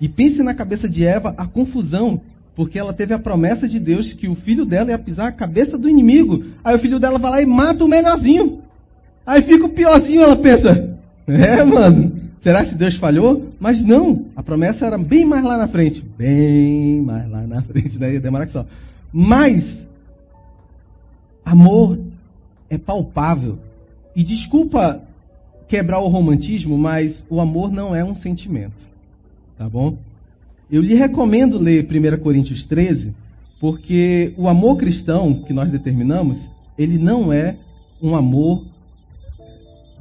E 0.00 0.08
pense 0.08 0.42
na 0.42 0.54
cabeça 0.54 0.88
de 0.88 1.04
Eva 1.04 1.34
a 1.36 1.46
confusão, 1.46 2.20
porque 2.54 2.78
ela 2.78 2.92
teve 2.92 3.14
a 3.14 3.18
promessa 3.18 3.68
de 3.68 3.78
Deus 3.78 4.12
que 4.12 4.28
o 4.28 4.34
filho 4.34 4.64
dela 4.64 4.90
ia 4.90 4.98
pisar 4.98 5.28
a 5.28 5.32
cabeça 5.32 5.78
do 5.78 5.88
inimigo. 5.88 6.46
Aí 6.64 6.74
o 6.74 6.78
filho 6.78 6.98
dela 6.98 7.18
vai 7.18 7.30
lá 7.30 7.42
e 7.42 7.46
mata 7.46 7.84
o 7.84 7.88
melhorzinho. 7.88 8.62
Aí 9.28 9.42
fica 9.42 9.66
o 9.66 9.68
piorzinho, 9.68 10.22
ela 10.22 10.36
pensa. 10.36 10.96
É, 11.26 11.62
mano. 11.62 12.18
Será 12.40 12.64
que 12.64 12.74
Deus 12.74 12.94
falhou? 12.94 13.52
Mas 13.60 13.82
não. 13.82 14.24
A 14.34 14.42
promessa 14.42 14.86
era 14.86 14.96
bem 14.96 15.26
mais 15.26 15.44
lá 15.44 15.58
na 15.58 15.68
frente. 15.68 16.02
Bem 16.16 17.02
mais 17.02 17.30
lá 17.30 17.42
na 17.42 17.60
frente, 17.62 17.98
daí 17.98 18.18
demora 18.18 18.46
que 18.46 18.52
só. 18.52 18.64
Mas 19.12 19.86
amor 21.44 22.00
é 22.70 22.78
palpável. 22.78 23.58
E 24.16 24.22
desculpa 24.22 25.02
quebrar 25.68 25.98
o 25.98 26.08
romantismo, 26.08 26.78
mas 26.78 27.22
o 27.28 27.38
amor 27.38 27.70
não 27.70 27.94
é 27.94 28.02
um 28.02 28.16
sentimento. 28.16 28.88
Tá 29.58 29.68
bom? 29.68 29.98
Eu 30.70 30.80
lhe 30.80 30.94
recomendo 30.94 31.58
ler 31.58 31.86
1 31.86 32.22
Coríntios 32.22 32.64
13, 32.64 33.14
porque 33.60 34.32
o 34.38 34.48
amor 34.48 34.78
cristão 34.78 35.42
que 35.42 35.52
nós 35.52 35.70
determinamos, 35.70 36.48
ele 36.78 36.96
não 36.96 37.30
é 37.30 37.56
um 38.00 38.16
amor. 38.16 38.64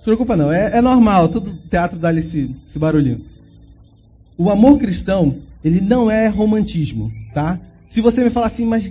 Preocupa 0.07 0.37
não, 0.37 0.49
é, 0.49 0.77
é 0.77 0.81
normal, 0.81 1.27
todo 1.27 1.59
teatro 1.69 1.99
dá 1.99 2.13
esse, 2.13 2.49
esse 2.65 2.79
barulhinho. 2.79 3.25
O 4.37 4.49
amor 4.49 4.79
cristão, 4.79 5.39
ele 5.61 5.81
não 5.81 6.09
é 6.09 6.29
romantismo, 6.29 7.11
tá? 7.33 7.59
Se 7.89 7.99
você 7.99 8.23
me 8.23 8.29
falar 8.29 8.47
assim, 8.47 8.65
mas 8.65 8.89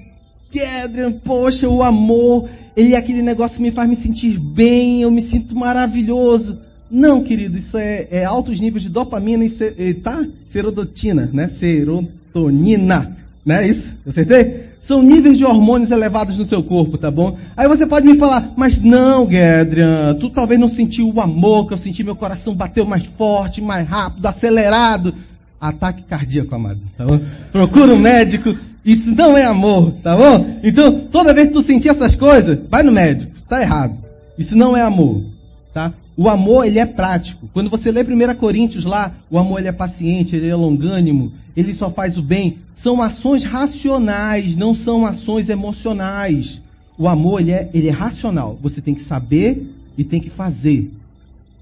Adrian, 0.84 1.12
poxa, 1.12 1.66
o 1.70 1.82
amor, 1.82 2.50
ele 2.76 2.92
é 2.92 2.98
aquele 2.98 3.22
negócio 3.22 3.56
que 3.56 3.62
me 3.62 3.70
faz 3.70 3.88
me 3.88 3.96
sentir 3.96 4.38
bem, 4.38 5.00
eu 5.00 5.10
me 5.10 5.22
sinto 5.22 5.56
maravilhoso. 5.56 6.58
Não, 6.90 7.22
querido, 7.22 7.56
isso 7.56 7.78
é, 7.78 8.06
é 8.10 8.24
altos 8.26 8.60
níveis 8.60 8.82
de 8.82 8.90
dopamina 8.90 9.42
e, 9.42 9.50
e 9.78 9.94
tá? 9.94 10.22
Serodotina, 10.50 11.30
né? 11.32 11.48
Serotonina, 11.48 13.16
né? 13.42 13.66
Isso? 13.66 13.96
Acertei? 14.06 14.65
São 14.80 15.02
níveis 15.02 15.36
de 15.36 15.44
hormônios 15.44 15.90
elevados 15.90 16.38
no 16.38 16.44
seu 16.44 16.62
corpo, 16.62 16.96
tá 16.96 17.10
bom? 17.10 17.36
Aí 17.56 17.66
você 17.66 17.86
pode 17.86 18.06
me 18.06 18.16
falar, 18.16 18.52
mas 18.56 18.80
não, 18.80 19.28
Gedrian, 19.28 20.14
tu 20.14 20.30
talvez 20.30 20.60
não 20.60 20.68
sentiu 20.68 21.12
o 21.12 21.20
amor 21.20 21.66
que 21.66 21.72
eu 21.72 21.76
senti, 21.76 22.04
meu 22.04 22.14
coração 22.14 22.54
bateu 22.54 22.86
mais 22.86 23.04
forte, 23.06 23.60
mais 23.60 23.88
rápido, 23.88 24.26
acelerado. 24.26 25.14
Ataque 25.60 26.02
cardíaco, 26.02 26.54
amado, 26.54 26.80
tá 26.96 27.04
bom? 27.04 27.18
Procura 27.50 27.92
um 27.92 27.98
médico, 27.98 28.54
isso 28.84 29.10
não 29.10 29.36
é 29.36 29.44
amor, 29.44 29.94
tá 30.02 30.16
bom? 30.16 30.58
Então, 30.62 31.00
toda 31.10 31.34
vez 31.34 31.48
que 31.48 31.54
tu 31.54 31.62
sentir 31.62 31.88
essas 31.88 32.14
coisas, 32.14 32.58
vai 32.70 32.82
no 32.82 32.92
médico, 32.92 33.32
tá 33.48 33.60
errado. 33.60 33.96
Isso 34.38 34.56
não 34.56 34.76
é 34.76 34.82
amor, 34.82 35.24
tá? 35.72 35.92
O 36.16 36.28
amor, 36.28 36.66
ele 36.66 36.78
é 36.78 36.86
prático. 36.86 37.48
Quando 37.52 37.68
você 37.68 37.90
lê 37.92 38.02
1 38.02 38.34
Coríntios 38.36 38.84
lá, 38.84 39.14
o 39.30 39.38
amor 39.38 39.58
ele 39.58 39.68
é 39.68 39.72
paciente, 39.72 40.34
ele 40.34 40.48
é 40.48 40.54
longânimo, 40.54 41.32
ele 41.54 41.74
só 41.74 41.90
faz 41.90 42.16
o 42.16 42.22
bem. 42.22 42.58
São 42.74 43.02
ações 43.02 43.44
racionais, 43.44 44.56
não 44.56 44.72
são 44.72 45.04
ações 45.04 45.50
emocionais. 45.50 46.62
O 46.96 47.06
amor, 47.06 47.40
ele 47.40 47.52
é, 47.52 47.68
ele 47.74 47.88
é 47.88 47.92
racional. 47.92 48.58
Você 48.62 48.80
tem 48.80 48.94
que 48.94 49.02
saber 49.02 49.70
e 49.98 50.04
tem 50.04 50.20
que 50.20 50.30
fazer. 50.30 50.90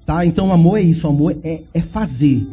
Tá? 0.06 0.24
Então, 0.24 0.48
o 0.48 0.52
amor 0.52 0.78
é 0.78 0.82
isso. 0.82 1.06
O 1.06 1.10
amor 1.10 1.36
é, 1.42 1.62
é 1.72 1.80
fazer. 1.80 2.46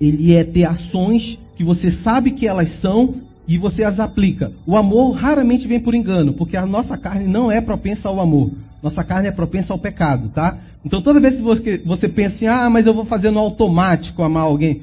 Ele 0.00 0.34
é 0.34 0.42
ter 0.42 0.64
ações 0.64 1.38
que 1.56 1.62
você 1.62 1.90
sabe 1.90 2.32
que 2.32 2.48
elas 2.48 2.72
são 2.72 3.14
e 3.46 3.58
você 3.58 3.84
as 3.84 4.00
aplica. 4.00 4.52
O 4.66 4.76
amor 4.76 5.12
raramente 5.12 5.68
vem 5.68 5.78
por 5.78 5.94
engano, 5.94 6.32
porque 6.32 6.56
a 6.56 6.66
nossa 6.66 6.96
carne 6.96 7.26
não 7.26 7.50
é 7.50 7.60
propensa 7.60 8.08
ao 8.08 8.20
amor. 8.20 8.50
Nossa 8.82 9.04
carne 9.04 9.28
é 9.28 9.30
propensa 9.30 9.72
ao 9.72 9.78
pecado, 9.78 10.28
tá? 10.28 10.58
Então 10.84 11.00
toda 11.00 11.20
vez 11.20 11.36
que 11.36 11.82
você, 11.84 12.08
pensa 12.08 12.36
assim, 12.36 12.46
ah, 12.46 12.68
mas 12.68 12.86
eu 12.86 12.92
vou 12.92 13.04
fazer 13.04 13.30
no 13.30 13.38
automático 13.38 14.22
amar 14.22 14.44
alguém. 14.44 14.82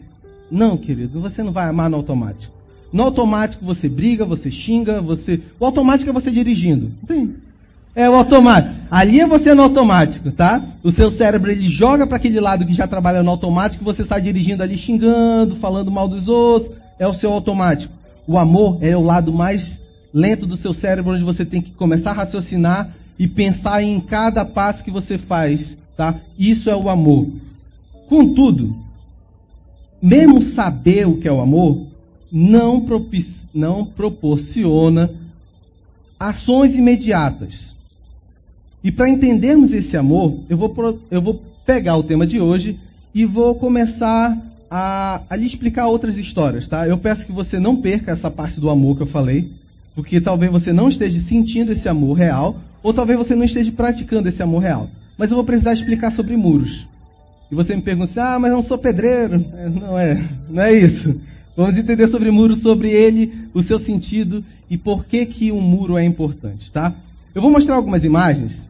Não, 0.49 0.75
querido, 0.75 1.21
você 1.21 1.43
não 1.43 1.51
vai 1.51 1.65
amar 1.65 1.89
no 1.89 1.97
automático. 1.97 2.53
No 2.91 3.03
automático 3.03 3.63
você 3.63 3.87
briga, 3.87 4.25
você 4.25 4.49
xinga, 4.49 4.99
você. 4.99 5.39
O 5.59 5.65
automático 5.65 6.09
é 6.09 6.13
você 6.13 6.31
dirigindo. 6.31 6.91
Tem. 7.07 7.35
É 7.93 8.09
o 8.09 8.15
automático. 8.15 8.75
Ali 8.89 9.19
é 9.19 9.27
você 9.27 9.53
no 9.53 9.63
automático, 9.63 10.31
tá? 10.31 10.63
O 10.83 10.91
seu 10.91 11.11
cérebro 11.11 11.51
ele 11.51 11.69
joga 11.69 12.07
para 12.07 12.17
aquele 12.17 12.39
lado 12.39 12.65
que 12.65 12.73
já 12.73 12.87
trabalha 12.87 13.21
no 13.21 13.29
automático, 13.29 13.83
você 13.83 14.03
sai 14.03 14.21
dirigindo 14.21 14.63
ali 14.63 14.77
xingando, 14.77 15.55
falando 15.55 15.91
mal 15.91 16.07
dos 16.07 16.27
outros. 16.27 16.75
É 16.97 17.07
o 17.07 17.13
seu 17.13 17.31
automático. 17.31 17.93
O 18.27 18.37
amor 18.37 18.77
é 18.81 18.95
o 18.95 19.01
lado 19.01 19.33
mais 19.33 19.81
lento 20.13 20.45
do 20.45 20.57
seu 20.57 20.73
cérebro, 20.73 21.13
onde 21.13 21.23
você 21.23 21.45
tem 21.45 21.61
que 21.61 21.71
começar 21.71 22.11
a 22.11 22.15
raciocinar 22.15 22.93
e 23.17 23.27
pensar 23.27 23.81
em 23.83 23.99
cada 23.99 24.43
passo 24.45 24.83
que 24.83 24.91
você 24.91 25.17
faz 25.17 25.77
Tá? 26.01 26.19
Isso 26.35 26.67
é 26.67 26.75
o 26.75 26.89
amor. 26.89 27.27
Contudo, 28.09 28.75
mesmo 30.01 30.41
saber 30.41 31.07
o 31.07 31.17
que 31.17 31.27
é 31.27 31.31
o 31.31 31.39
amor, 31.39 31.85
não, 32.31 32.83
não 33.53 33.85
proporciona 33.85 35.11
ações 36.19 36.75
imediatas. 36.75 37.75
E 38.83 38.91
para 38.91 39.09
entendermos 39.09 39.73
esse 39.73 39.95
amor, 39.95 40.39
eu 40.49 40.57
vou, 40.57 40.99
eu 41.11 41.21
vou 41.21 41.39
pegar 41.67 41.97
o 41.97 42.03
tema 42.03 42.25
de 42.25 42.41
hoje 42.41 42.79
e 43.13 43.23
vou 43.23 43.53
começar 43.53 44.35
a, 44.71 45.21
a 45.29 45.35
lhe 45.35 45.45
explicar 45.45 45.85
outras 45.85 46.17
histórias, 46.17 46.67
tá? 46.67 46.87
Eu 46.87 46.97
peço 46.97 47.27
que 47.27 47.31
você 47.31 47.59
não 47.59 47.75
perca 47.75 48.11
essa 48.11 48.31
parte 48.31 48.59
do 48.59 48.71
amor 48.71 48.97
que 48.97 49.03
eu 49.03 49.07
falei, 49.07 49.51
porque 49.93 50.19
talvez 50.19 50.51
você 50.51 50.73
não 50.73 50.89
esteja 50.89 51.19
sentindo 51.19 51.71
esse 51.71 51.87
amor 51.87 52.17
real, 52.17 52.59
ou 52.81 52.91
talvez 52.91 53.19
você 53.19 53.35
não 53.35 53.43
esteja 53.43 53.71
praticando 53.71 54.27
esse 54.29 54.41
amor 54.41 54.63
real 54.63 54.89
mas 55.21 55.29
eu 55.29 55.35
vou 55.35 55.45
precisar 55.45 55.73
explicar 55.73 56.11
sobre 56.11 56.35
muros. 56.35 56.87
E 57.51 57.53
você 57.53 57.75
me 57.75 57.81
pergunta 57.83 58.09
assim, 58.09 58.19
ah, 58.19 58.39
mas 58.39 58.49
eu 58.49 58.55
não 58.55 58.63
sou 58.63 58.75
pedreiro. 58.75 59.45
É, 59.53 59.69
não 59.69 59.95
é, 59.95 60.29
não 60.49 60.63
é 60.63 60.73
isso. 60.73 61.21
Vamos 61.55 61.77
entender 61.77 62.07
sobre 62.07 62.31
muros, 62.31 62.57
sobre 62.57 62.89
ele, 62.89 63.31
o 63.53 63.61
seu 63.61 63.77
sentido 63.77 64.43
e 64.67 64.79
por 64.79 65.05
que 65.05 65.23
que 65.27 65.51
um 65.51 65.61
muro 65.61 65.95
é 65.95 66.03
importante, 66.03 66.71
tá? 66.71 66.95
Eu 67.35 67.41
vou 67.43 67.51
mostrar 67.51 67.75
algumas 67.75 68.03
imagens. 68.03 68.67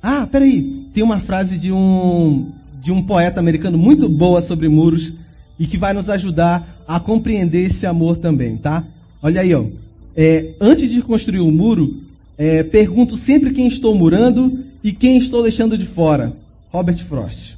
Ah, 0.00 0.24
peraí, 0.28 0.86
tem 0.94 1.02
uma 1.02 1.18
frase 1.18 1.58
de 1.58 1.72
um 1.72 2.52
de 2.80 2.92
um 2.92 3.02
poeta 3.02 3.40
americano 3.40 3.76
muito 3.76 4.08
boa 4.08 4.40
sobre 4.42 4.68
muros 4.68 5.12
e 5.58 5.66
que 5.66 5.76
vai 5.76 5.92
nos 5.92 6.08
ajudar 6.08 6.84
a 6.86 7.00
compreender 7.00 7.66
esse 7.66 7.84
amor 7.84 8.18
também, 8.18 8.56
tá? 8.56 8.84
Olha 9.20 9.40
aí, 9.40 9.52
ó. 9.52 9.64
É, 10.16 10.54
antes 10.60 10.88
de 10.88 11.02
construir 11.02 11.40
um 11.40 11.50
muro, 11.50 12.00
é, 12.38 12.62
pergunto 12.62 13.16
sempre 13.16 13.50
quem 13.52 13.66
estou 13.66 13.92
murando 13.92 14.72
e 14.84 14.92
quem 14.92 15.16
estou 15.16 15.42
deixando 15.42 15.78
de 15.78 15.86
fora? 15.86 16.36
Robert 16.68 17.02
Frost. 17.06 17.56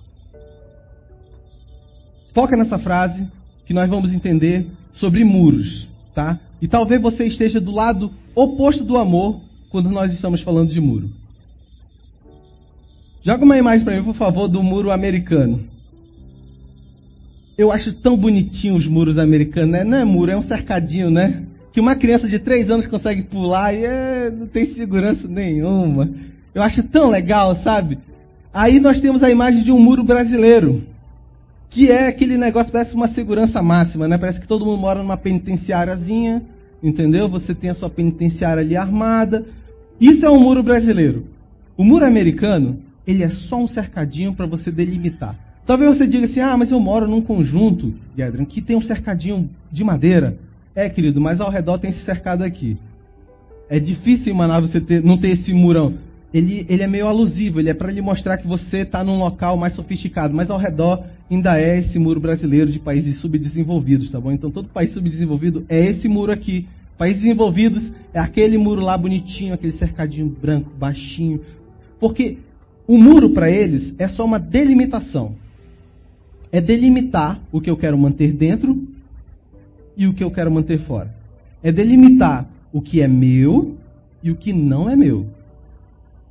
Foca 2.33 2.57
nessa 2.57 2.79
frase 2.79 3.27
que 3.65 3.75
nós 3.75 3.91
vamos 3.91 4.13
entender 4.13 4.69
sobre 4.93 5.25
muros, 5.25 5.89
tá? 6.15 6.39
E 6.63 6.69
talvez 6.69 7.03
você 7.03 7.27
esteja 7.27 7.61
do 7.61 7.73
lado 7.73 8.13
oposto 8.33 8.85
do 8.85 8.97
amor 8.97 9.41
quando 9.69 9.91
nós 9.91 10.13
estamos 10.13 10.41
falando 10.41 10.71
de 10.71 10.81
muro. 10.81 11.11
Joga 13.23 13.45
uma 13.45 13.59
imagem 13.59 13.85
para 13.85 13.97
mim, 13.97 14.05
por 14.05 14.15
favor, 14.15 14.47
do 14.47 14.63
muro 14.63 14.93
americano. 14.93 15.69
Eu 17.59 17.73
acho 17.73 17.93
tão 17.93 18.17
bonitinho 18.17 18.77
os 18.77 18.87
muros 18.87 19.19
americanos, 19.19 19.73
né? 19.73 19.83
Não 19.83 19.99
é 19.99 20.05
muro, 20.05 20.31
é 20.31 20.37
um 20.37 20.43
cercadinho, 20.43 21.11
né? 21.11 21.45
Que 21.73 21.81
uma 21.81 21.97
criança 21.97 22.29
de 22.29 22.39
3 22.39 22.71
anos 22.71 22.87
consegue 22.87 23.23
pular 23.23 23.75
e 23.75 23.85
é, 23.85 24.31
não 24.31 24.47
tem 24.47 24.65
segurança 24.65 25.27
nenhuma. 25.27 26.09
Eu 26.57 26.63
acho 26.63 26.83
tão 26.85 27.11
legal, 27.11 27.55
sabe? 27.55 27.99
Aí 28.51 28.81
nós 28.81 28.99
temos 28.99 29.23
a 29.23 29.31
imagem 29.31 29.63
de 29.63 29.71
um 29.71 29.79
muro 29.79 30.03
brasileiro, 30.03 30.85
que 31.69 31.93
é 31.93 32.09
aquele 32.09 32.39
negócio, 32.39 32.73
parece 32.73 32.95
uma 32.95 33.09
segurança 33.09 33.63
máxima, 33.63 34.09
né? 34.09 34.17
Parece 34.17 34.41
que 34.41 34.49
todo 34.49 34.65
mundo 34.65 34.81
mora 34.81 35.03
numa 35.03 35.19
penitenciáriazinha, 35.19 36.43
entendeu? 36.83 37.29
Você 37.29 37.55
tem 37.55 37.69
a 37.69 37.75
sua 37.75 37.91
penitenciária 37.91 38.63
ali 38.63 38.75
armada. 38.75 39.45
Isso 40.01 40.25
é 40.25 40.31
um 40.31 40.41
muro 40.41 40.63
brasileiro. 40.63 41.27
O 41.77 41.85
muro 41.85 42.07
americano, 42.07 42.79
ele 43.07 43.23
é 43.23 43.29
só 43.29 43.59
um 43.59 43.69
cercadinho 43.69 44.33
para 44.33 44.47
você 44.47 44.71
delimitar. 44.71 45.37
Talvez 45.67 45.95
você 45.95 46.07
diga 46.07 46.25
assim, 46.25 46.41
ah, 46.41 46.57
mas 46.57 46.71
eu 46.71 46.81
moro 46.81 47.07
num 47.07 47.21
conjunto, 47.21 47.93
Gedran, 48.17 48.47
que 48.47 48.63
tem 48.63 48.77
um 48.77 48.81
cercadinho 48.81 49.51
de 49.71 49.85
madeira. 49.85 50.39
É, 50.75 50.89
querido, 50.89 51.21
mas 51.21 51.39
ao 51.39 51.51
redor 51.51 51.77
tem 51.77 51.91
esse 51.91 52.01
cercado 52.01 52.43
aqui. 52.43 52.79
É 53.69 53.79
difícil 53.79 54.33
em 54.33 54.37
Manaus 54.37 54.71
você 54.71 54.81
ter, 54.81 55.05
não 55.05 55.19
ter 55.19 55.29
esse 55.29 55.53
murão 55.53 56.06
ele, 56.37 56.67
ele 56.69 56.83
é 56.83 56.87
meio 56.87 57.07
alusivo, 57.07 57.61
ele 57.61 57.71
é 57.71 57.75
para 57.75 57.91
lhe 57.91 58.03
mostrar 58.03 58.37
que 58.37 58.47
você 58.47 58.79
está 58.79 59.03
num 59.03 59.19
local 59.19 59.57
mais 59.57 59.73
sofisticado, 59.73 60.35
mas 60.35 60.51
ao 60.51 60.59
redor 60.59 61.03
ainda 61.31 61.59
é 61.59 61.79
esse 61.79 61.99
muro 61.99 62.21
brasileiro 62.21 62.71
de 62.71 62.79
países 62.79 63.17
subdesenvolvidos, 63.17 64.11
tá 64.11 64.21
bom? 64.21 64.31
Então 64.31 64.51
todo 64.51 64.69
país 64.69 64.91
subdesenvolvido 64.91 65.65
é 65.67 65.81
esse 65.81 66.07
muro 66.09 66.31
aqui. 66.31 66.69
Países 66.99 67.23
desenvolvidos 67.23 67.91
é 68.13 68.21
aquele 68.21 68.59
muro 68.59 68.83
lá 68.83 68.99
bonitinho, 68.99 69.55
aquele 69.55 69.73
cercadinho 69.73 70.29
branco, 70.29 70.71
baixinho. 70.79 71.41
Porque 71.99 72.37
o 72.87 72.99
muro 72.99 73.31
para 73.31 73.51
eles 73.51 73.95
é 73.99 74.07
só 74.07 74.23
uma 74.23 74.39
delimitação. 74.39 75.37
É 76.53 76.61
delimitar 76.61 77.41
o 77.51 77.63
que 77.63 77.71
eu 77.71 77.79
quero 77.79 77.97
manter 77.97 78.33
dentro 78.33 78.87
e 79.97 80.07
o 80.07 80.13
que 80.13 80.23
eu 80.23 80.31
quero 80.31 80.51
manter 80.51 80.79
fora. 80.79 81.15
É 81.63 81.73
delimitar 81.73 82.47
o 82.71 82.83
que 82.83 83.01
é 83.01 83.09
meu 83.09 83.77
e 84.23 84.31
o 84.31 84.37
que 84.37 84.53
não 84.53 84.89
é 84.89 84.95
meu. 84.95 85.27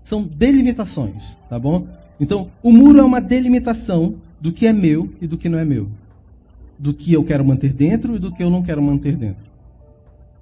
São 0.06 0.22
delimitações, 0.22 1.24
tá 1.50 1.58
bom? 1.58 1.88
Então, 2.20 2.52
o 2.62 2.72
muro 2.72 3.00
é 3.00 3.04
uma 3.04 3.20
delimitação 3.20 4.18
do 4.40 4.52
que 4.52 4.68
é 4.68 4.72
meu 4.72 5.10
e 5.20 5.26
do 5.26 5.36
que 5.36 5.50
não 5.50 5.58
é 5.58 5.66
meu. 5.66 5.88
Do 6.78 6.94
que 6.94 7.12
eu 7.12 7.24
quero 7.24 7.44
manter 7.44 7.74
dentro 7.74 8.16
e 8.16 8.20
do 8.20 8.32
que 8.32 8.44
eu 8.44 8.52
não 8.52 8.62
quero 8.62 8.84
manter 8.84 9.18
dentro. 9.18 9.44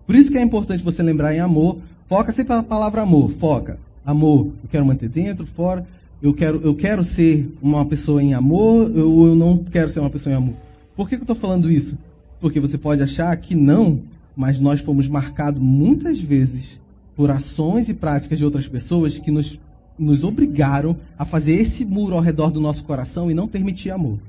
Por 0.05 0.15
isso 0.15 0.29
que 0.29 0.37
é 0.37 0.41
importante 0.41 0.83
você 0.83 1.01
lembrar 1.01 1.33
em 1.33 1.39
amor. 1.39 1.77
Foca 2.09 2.33
sempre 2.33 2.53
na 2.53 2.61
palavra 2.61 3.03
amor. 3.03 3.31
Foca. 3.31 3.79
Amor. 4.05 4.47
Eu 4.61 4.69
quero 4.69 4.85
manter 4.85 5.07
dentro, 5.07 5.47
fora. 5.47 5.87
Eu 6.21 6.33
quero, 6.33 6.59
eu 6.61 6.75
quero 6.75 7.01
ser 7.01 7.49
uma 7.61 7.85
pessoa 7.85 8.21
em 8.21 8.33
amor 8.33 8.91
ou 8.91 9.27
eu 9.27 9.35
não 9.35 9.59
quero 9.59 9.89
ser 9.89 10.01
uma 10.01 10.09
pessoa 10.09 10.33
em 10.33 10.35
amor. 10.35 10.55
Por 10.93 11.07
que, 11.07 11.15
que 11.15 11.21
eu 11.21 11.23
estou 11.23 11.37
falando 11.37 11.71
isso? 11.71 11.97
Porque 12.41 12.59
você 12.59 12.77
pode 12.77 13.01
achar 13.01 13.33
que 13.37 13.55
não, 13.55 14.01
mas 14.35 14.59
nós 14.59 14.81
fomos 14.81 15.07
marcados 15.07 15.61
muitas 15.61 16.19
vezes 16.19 16.82
por 17.15 17.29
ações 17.31 17.89
e 17.89 17.93
práticas 17.93 18.39
de 18.39 18.45
outras 18.45 18.67
pessoas 18.67 19.17
que 19.17 19.31
nos 19.31 19.59
nos 19.97 20.23
obrigaram 20.23 20.97
a 21.17 21.25
fazer 21.25 21.53
esse 21.53 21.85
muro 21.85 22.15
ao 22.15 22.21
redor 22.21 22.49
do 22.49 22.59
nosso 22.59 22.83
coração 22.83 23.29
e 23.29 23.33
não 23.33 23.47
permitir 23.47 23.91
amor. 23.91 24.19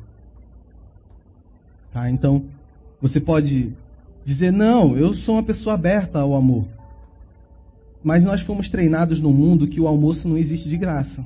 Tá? 1.92 2.10
Então, 2.10 2.44
você 3.00 3.20
pode 3.20 3.72
dizer: 4.24 4.52
não, 4.52 4.96
eu 4.96 5.14
sou 5.14 5.36
uma 5.36 5.42
pessoa 5.42 5.74
aberta 5.74 6.20
ao 6.20 6.34
amor. 6.34 6.66
Mas 8.02 8.22
nós 8.22 8.42
fomos 8.42 8.68
treinados 8.68 9.20
no 9.20 9.32
mundo 9.32 9.66
que 9.66 9.80
o 9.80 9.88
almoço 9.88 10.28
não 10.28 10.36
existe 10.36 10.68
de 10.68 10.76
graça. 10.76 11.24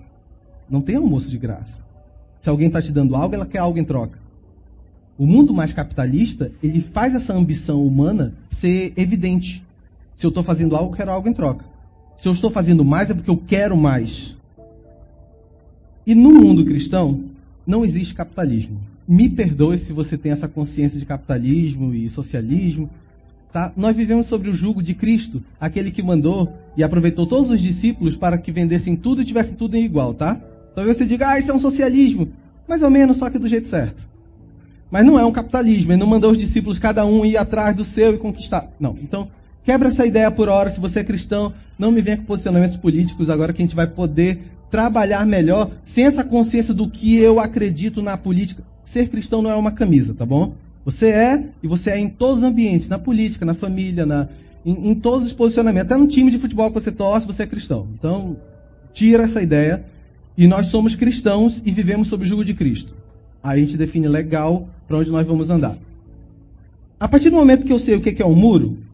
Não 0.71 0.81
tem 0.81 0.97
almoço 0.97 1.29
de 1.29 1.39
graça. 1.39 1.85
Se 2.41 2.49
alguém 2.49 2.69
está 2.69 2.81
te 2.81 2.93
dando 2.93 3.17
algo, 3.17 3.35
ela 3.35 3.47
quer 3.47 3.59
algo 3.59 3.79
em 3.79 3.85
troca. 3.85 4.19
O 5.17 5.27
mundo 5.27 5.53
mais 5.53 5.73
capitalista, 5.73 6.53
ele 6.63 6.81
faz 6.81 7.17
essa 7.17 7.35
ambição 7.35 7.85
humana 7.85 8.35
ser 8.51 8.93
evidente. 8.97 9.67
Se 10.19 10.27
eu 10.27 10.31
estou 10.31 10.43
fazendo 10.43 10.75
algo, 10.75 10.93
eu 10.93 10.97
quero 10.97 11.13
algo 11.13 11.29
em 11.29 11.33
troca. 11.33 11.65
Se 12.19 12.27
eu 12.27 12.33
estou 12.33 12.51
fazendo 12.51 12.85
mais 12.85 13.09
é 13.09 13.15
porque 13.15 13.31
eu 13.31 13.37
quero 13.37 13.77
mais. 13.77 14.35
E 16.05 16.13
no 16.13 16.33
mundo 16.33 16.65
cristão, 16.65 17.23
não 17.65 17.85
existe 17.85 18.15
capitalismo. 18.15 18.81
Me 19.07 19.29
perdoe 19.29 19.79
se 19.79 19.93
você 19.93 20.19
tem 20.19 20.33
essa 20.33 20.49
consciência 20.49 20.99
de 20.99 21.07
capitalismo 21.07 21.95
e 21.95 22.11
socialismo. 22.11 22.91
Tá? 23.53 23.73
Nós 23.77 23.95
vivemos 23.95 24.27
sobre 24.27 24.51
o 24.51 24.55
jugo 24.57 24.83
de 24.83 24.93
Cristo, 24.93 25.41
aquele 25.61 25.93
que 25.93 26.03
mandou 26.03 26.53
e 26.77 26.83
aproveitou 26.83 27.25
todos 27.25 27.49
os 27.49 27.61
discípulos 27.61 28.17
para 28.17 28.37
que 28.37 28.51
vendessem 28.51 28.97
tudo 28.97 29.23
e 29.23 29.25
tivessem 29.25 29.55
tudo 29.55 29.77
em 29.77 29.85
igual, 29.85 30.15
tá? 30.15 30.35
Talvez 30.75 30.97
você 30.97 31.07
diga, 31.07 31.29
ah, 31.29 31.39
isso 31.39 31.53
é 31.53 31.55
um 31.55 31.61
socialismo. 31.61 32.29
Mais 32.67 32.83
ou 32.83 32.91
menos, 32.91 33.19
só 33.19 33.31
que 33.31 33.39
do 33.39 33.47
jeito 33.47 33.69
certo. 33.69 34.03
Mas 34.91 35.07
não 35.07 35.17
é 35.17 35.25
um 35.25 35.31
capitalismo. 35.31 35.93
Ele 35.93 36.01
não 36.01 36.09
mandou 36.09 36.33
os 36.33 36.39
discípulos 36.39 36.81
cada 36.81 37.07
um 37.07 37.25
ir 37.25 37.37
atrás 37.37 37.77
do 37.77 37.85
seu 37.85 38.15
e 38.15 38.19
conquistar. 38.19 38.69
Não. 38.81 38.99
Então, 39.01 39.29
Quebra 39.69 39.89
essa 39.89 40.07
ideia 40.07 40.31
por 40.31 40.49
hora, 40.49 40.71
se 40.71 40.81
você 40.81 41.01
é 41.01 41.05
cristão, 41.05 41.53
não 41.79 41.93
me 41.93 42.01
venha 42.01 42.17
com 42.17 42.25
posicionamentos 42.25 42.75
políticos 42.75 43.29
agora 43.29 43.53
que 43.53 43.61
a 43.61 43.67
gente 43.67 43.77
vai 43.77 43.87
poder 43.87 44.41
trabalhar 44.71 45.27
melhor 45.27 45.73
sem 45.85 46.07
essa 46.07 46.25
consciência 46.25 46.73
do 46.73 46.89
que 46.89 47.19
eu 47.19 47.39
acredito 47.39 48.01
na 48.01 48.17
política. 48.17 48.65
Ser 48.83 49.11
cristão 49.11 49.43
não 49.43 49.51
é 49.51 49.55
uma 49.55 49.71
camisa, 49.71 50.15
tá 50.15 50.25
bom? 50.25 50.55
Você 50.87 51.11
é, 51.11 51.49
e 51.63 51.69
você 51.69 51.91
é 51.91 51.99
em 51.99 52.09
todos 52.09 52.39
os 52.39 52.45
ambientes, 52.45 52.89
na 52.89 52.99
política, 52.99 53.45
na 53.45 53.53
família, 53.53 54.07
na, 54.07 54.31
em, 54.65 54.93
em 54.93 54.95
todos 54.95 55.27
os 55.27 55.35
posicionamentos. 55.35 55.93
Até 55.93 56.01
no 56.01 56.09
time 56.09 56.31
de 56.31 56.39
futebol 56.39 56.69
que 56.69 56.81
você 56.81 56.91
torce, 56.91 57.27
você 57.27 57.43
é 57.43 57.47
cristão. 57.47 57.89
Então, 57.93 58.39
tira 58.95 59.25
essa 59.25 59.43
ideia. 59.43 59.85
E 60.35 60.47
nós 60.47 60.69
somos 60.69 60.95
cristãos 60.95 61.61
e 61.63 61.71
vivemos 61.71 62.09
sob 62.09 62.25
o 62.25 62.27
jugo 62.27 62.43
de 62.43 62.55
Cristo. 62.55 62.95
Aí 63.43 63.61
a 63.61 63.63
gente 63.63 63.77
define 63.77 64.09
legal 64.09 64.67
para 64.87 64.97
onde 64.97 65.11
nós 65.11 65.27
vamos 65.27 65.51
andar. 65.51 65.77
A 66.99 67.07
partir 67.07 67.29
do 67.29 67.37
momento 67.37 67.67
que 67.67 67.73
eu 67.73 67.79
sei 67.79 67.97
o 67.97 68.01
que 68.01 68.23
é 68.23 68.27
um 68.27 68.35
muro, 68.35 68.88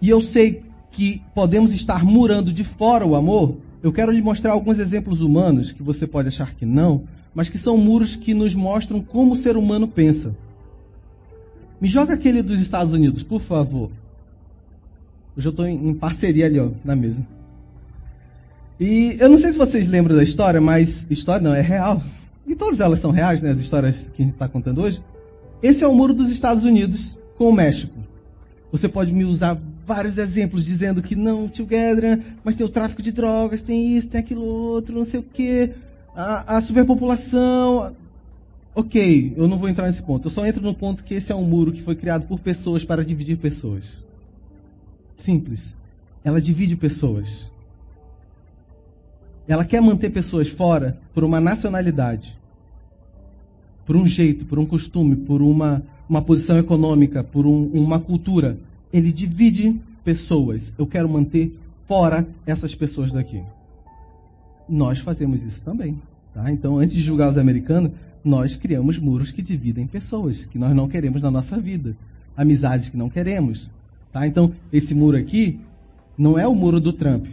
e 0.00 0.08
eu 0.08 0.20
sei 0.20 0.62
que 0.90 1.22
podemos 1.34 1.72
estar 1.72 2.04
murando 2.04 2.52
de 2.52 2.64
fora 2.64 3.06
o 3.06 3.14
amor, 3.14 3.56
eu 3.82 3.92
quero 3.92 4.10
lhe 4.10 4.22
mostrar 4.22 4.52
alguns 4.52 4.78
exemplos 4.78 5.20
humanos 5.20 5.72
que 5.72 5.82
você 5.82 6.06
pode 6.06 6.28
achar 6.28 6.54
que 6.54 6.64
não, 6.64 7.04
mas 7.34 7.48
que 7.48 7.58
são 7.58 7.76
muros 7.76 8.16
que 8.16 8.32
nos 8.32 8.54
mostram 8.54 9.00
como 9.00 9.34
o 9.34 9.36
ser 9.36 9.56
humano 9.56 9.86
pensa. 9.86 10.34
Me 11.80 11.88
joga 11.88 12.14
aquele 12.14 12.42
dos 12.42 12.60
Estados 12.60 12.92
Unidos, 12.92 13.22
por 13.22 13.40
favor. 13.40 13.90
Hoje 15.36 15.46
eu 15.46 15.50
estou 15.50 15.66
em 15.66 15.92
parceria 15.92 16.46
ali, 16.46 16.58
ó, 16.58 16.70
na 16.82 16.96
mesa. 16.96 17.18
E 18.80 19.16
eu 19.20 19.28
não 19.28 19.36
sei 19.36 19.52
se 19.52 19.58
vocês 19.58 19.86
lembram 19.86 20.16
da 20.16 20.22
história, 20.22 20.60
mas 20.60 21.06
história 21.10 21.42
não, 21.42 21.54
é 21.54 21.60
real. 21.60 22.02
E 22.46 22.54
todas 22.54 22.80
elas 22.80 23.00
são 23.00 23.10
reais, 23.10 23.42
né? 23.42 23.50
As 23.50 23.58
histórias 23.58 24.10
que 24.14 24.22
a 24.22 24.24
gente 24.24 24.34
está 24.34 24.48
contando 24.48 24.82
hoje. 24.82 25.02
Esse 25.62 25.84
é 25.84 25.88
o 25.88 25.94
muro 25.94 26.14
dos 26.14 26.30
Estados 26.30 26.64
Unidos 26.64 27.18
com 27.36 27.48
o 27.50 27.52
México. 27.52 27.98
Você 28.72 28.88
pode 28.88 29.12
me 29.12 29.24
usar 29.24 29.58
vários 29.86 30.18
exemplos 30.18 30.64
dizendo 30.64 31.00
que 31.00 31.14
não, 31.14 31.46
together, 31.46 32.20
mas 32.42 32.56
tem 32.56 32.66
o 32.66 32.68
tráfico 32.68 33.00
de 33.00 33.12
drogas, 33.12 33.62
tem 33.62 33.96
isso, 33.96 34.08
tem 34.08 34.20
aquilo 34.20 34.44
outro, 34.44 34.92
não 34.92 35.04
sei 35.04 35.20
o 35.20 35.22
que, 35.22 35.70
a, 36.14 36.56
a 36.56 36.60
superpopulação. 36.60 37.94
Ok, 38.74 39.32
eu 39.36 39.46
não 39.46 39.56
vou 39.56 39.68
entrar 39.68 39.86
nesse 39.86 40.02
ponto. 40.02 40.26
Eu 40.26 40.30
só 40.30 40.44
entro 40.44 40.60
no 40.60 40.74
ponto 40.74 41.04
que 41.04 41.14
esse 41.14 41.30
é 41.30 41.34
um 41.34 41.44
muro 41.44 41.72
que 41.72 41.82
foi 41.82 41.94
criado 41.94 42.26
por 42.26 42.40
pessoas 42.40 42.84
para 42.84 43.04
dividir 43.04 43.38
pessoas. 43.38 44.04
Simples. 45.14 45.72
Ela 46.24 46.40
divide 46.40 46.76
pessoas. 46.76 47.50
Ela 49.46 49.64
quer 49.64 49.80
manter 49.80 50.10
pessoas 50.10 50.48
fora 50.48 50.98
por 51.14 51.22
uma 51.22 51.40
nacionalidade, 51.40 52.36
por 53.86 53.96
um 53.96 54.04
jeito, 54.04 54.44
por 54.44 54.58
um 54.58 54.66
costume, 54.66 55.14
por 55.14 55.40
uma, 55.40 55.84
uma 56.08 56.20
posição 56.20 56.58
econômica, 56.58 57.22
por 57.22 57.46
um, 57.46 57.66
uma 57.68 58.00
cultura 58.00 58.58
ele 58.92 59.12
divide 59.12 59.80
pessoas. 60.04 60.72
Eu 60.78 60.86
quero 60.86 61.08
manter 61.08 61.58
fora 61.86 62.26
essas 62.44 62.74
pessoas 62.74 63.12
daqui. 63.12 63.42
Nós 64.68 64.98
fazemos 64.98 65.42
isso 65.42 65.64
também. 65.64 66.00
Tá? 66.34 66.50
Então, 66.50 66.78
antes 66.78 66.94
de 66.94 67.00
julgar 67.00 67.28
os 67.28 67.38
americanos, 67.38 67.92
nós 68.24 68.56
criamos 68.56 68.98
muros 68.98 69.30
que 69.30 69.42
dividem 69.42 69.86
pessoas, 69.86 70.44
que 70.46 70.58
nós 70.58 70.74
não 70.74 70.88
queremos 70.88 71.22
na 71.22 71.30
nossa 71.30 71.58
vida. 71.58 71.96
Amizades 72.36 72.88
que 72.88 72.96
não 72.96 73.08
queremos. 73.08 73.70
Tá? 74.12 74.26
Então, 74.26 74.52
esse 74.72 74.94
muro 74.94 75.16
aqui 75.16 75.60
não 76.18 76.38
é 76.38 76.46
o 76.46 76.54
muro 76.54 76.80
do 76.80 76.92
Trump. 76.92 77.26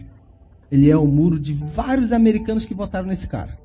Ele 0.72 0.90
é 0.90 0.98
o 0.98 1.06
muro 1.06 1.40
de 1.40 1.54
vários 1.54 2.12
americanos 2.12 2.66
que 2.66 2.74
votaram 2.74 3.08
nesse 3.08 3.28
cara. 3.28 3.58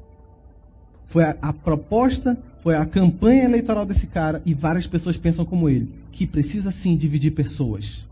Foi 1.06 1.24
a, 1.24 1.36
a 1.40 1.52
proposta 1.52 2.38
foi 2.62 2.74
a 2.74 2.84
campanha 2.84 3.44
eleitoral 3.44 3.86
desse 3.86 4.06
cara 4.06 4.42
e 4.44 4.54
várias 4.54 4.86
pessoas 4.86 5.16
pensam 5.16 5.44
como 5.44 5.68
ele, 5.68 5.88
que 6.12 6.26
precisa 6.26 6.70
sim 6.70 6.96
dividir 6.96 7.32
pessoas. 7.32 8.04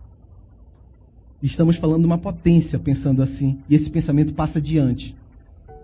Estamos 1.42 1.76
falando 1.76 2.00
de 2.00 2.06
uma 2.06 2.18
potência 2.18 2.78
pensando 2.78 3.22
assim, 3.22 3.58
e 3.68 3.74
esse 3.74 3.90
pensamento 3.90 4.32
passa 4.32 4.58
adiante. 4.58 5.14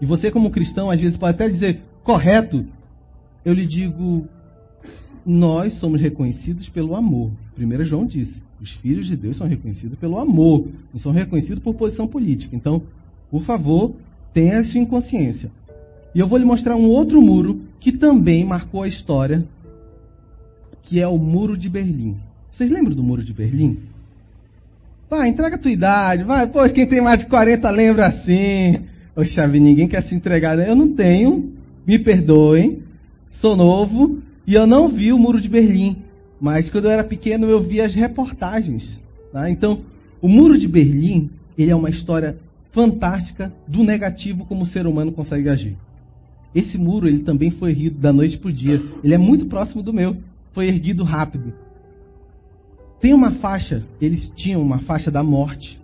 E 0.01 0.07
você, 0.07 0.31
como 0.31 0.51
cristão, 0.51 0.91
às 0.91 1.01
vezes 1.01 1.17
pode 1.17 1.35
até 1.35 1.49
dizer, 1.49 1.81
correto. 2.03 2.65
Eu 3.45 3.53
lhe 3.53 3.67
digo, 3.67 4.27
nós 5.25 5.75
somos 5.75 6.01
reconhecidos 6.01 6.69
pelo 6.69 6.97
amor. 6.97 7.31
1 7.59 7.85
João 7.85 8.07
disse: 8.07 8.43
os 8.61 8.71
filhos 8.71 9.07
de 9.07 9.17
Deus 9.17 9.37
são 9.37 9.47
reconhecidos 9.47 9.99
pelo 9.99 10.19
amor, 10.19 10.67
não 10.93 10.99
são 10.99 11.13
reconhecidos 11.13 11.63
por 11.63 11.75
posição 11.75 12.07
política. 12.07 12.55
Então, 12.55 12.83
por 13.31 13.43
favor, 13.43 13.95
tenha 14.33 14.61
isso 14.61 14.79
em 14.79 14.85
consciência. 14.85 15.51
E 16.15 16.21
eu 16.21 16.27
vou 16.27 16.39
lhe 16.39 16.45
mostrar 16.45 16.77
um 16.77 16.89
outro 16.89 17.21
muro 17.23 17.63
que 17.81 17.91
também 17.91 18.45
marcou 18.45 18.83
a 18.83 18.89
história, 18.89 19.47
que 20.83 21.01
é 21.01 21.09
o 21.09 21.17
Muro 21.17 21.57
de 21.57 21.69
Berlim. 21.69 22.17
Vocês 22.51 22.71
lembram 22.71 22.95
do 22.95 23.03
Muro 23.03 23.23
de 23.23 23.33
Berlim? 23.33 23.79
Vai, 25.09 25.29
entrega 25.29 25.57
a 25.57 25.59
tua 25.59 25.71
idade, 25.71 26.25
vai, 26.25 26.47
pô, 26.47 26.69
quem 26.69 26.87
tem 26.87 27.01
mais 27.01 27.21
de 27.21 27.27
40 27.27 27.69
lembra 27.71 28.07
assim. 28.07 28.85
Ô 29.17 29.23
ninguém 29.49 29.89
quer 29.89 30.03
se 30.03 30.15
entregar. 30.15 30.59
Eu 30.59 30.75
não 30.75 30.93
tenho, 30.95 31.53
me 31.87 31.99
perdoem, 31.99 32.83
sou 33.31 33.57
novo 33.57 34.23
e 34.47 34.55
eu 34.55 34.67
não 34.67 34.89
vi 34.89 35.13
o 35.13 35.19
Muro 35.19 35.41
de 35.41 35.49
Berlim. 35.49 35.97
Mas 36.41 36.69
quando 36.69 36.87
eu 36.87 36.91
era 36.91 37.05
pequeno 37.05 37.49
eu 37.49 37.63
vi 37.63 37.81
as 37.81 37.95
reportagens. 37.95 39.01
Tá? 39.33 39.49
Então, 39.49 39.81
o 40.21 40.29
Muro 40.29 40.59
de 40.59 40.69
Berlim, 40.69 41.31
ele 41.57 41.71
é 41.71 41.77
uma 41.77 41.91
história 41.91 42.39
fantástica 42.71 43.53
do 43.67 43.83
negativo 43.83 44.45
como 44.45 44.63
o 44.63 44.67
ser 44.67 44.87
humano 44.87 45.13
consegue 45.13 45.49
agir. 45.49 45.77
Esse 46.55 46.77
muro 46.77 47.09
ele 47.09 47.21
também 47.21 47.51
foi 47.51 47.71
erguido 47.71 47.99
da 47.99 48.13
noite 48.13 48.39
para 48.39 48.49
o 48.49 48.53
dia. 48.53 48.83
Ele 49.03 49.15
é 49.15 49.19
muito 49.19 49.47
próximo 49.47 49.83
do 49.83 49.93
meu. 49.93 50.17
Foi 50.53 50.69
erguido 50.69 51.03
rápido. 51.03 51.53
Tem 53.01 53.13
uma 53.13 53.31
faixa, 53.31 53.85
eles 54.01 54.31
tinham 54.35 54.63
uma 54.63 54.79
faixa 54.79 55.11
da 55.11 55.25
morte, 55.25 55.81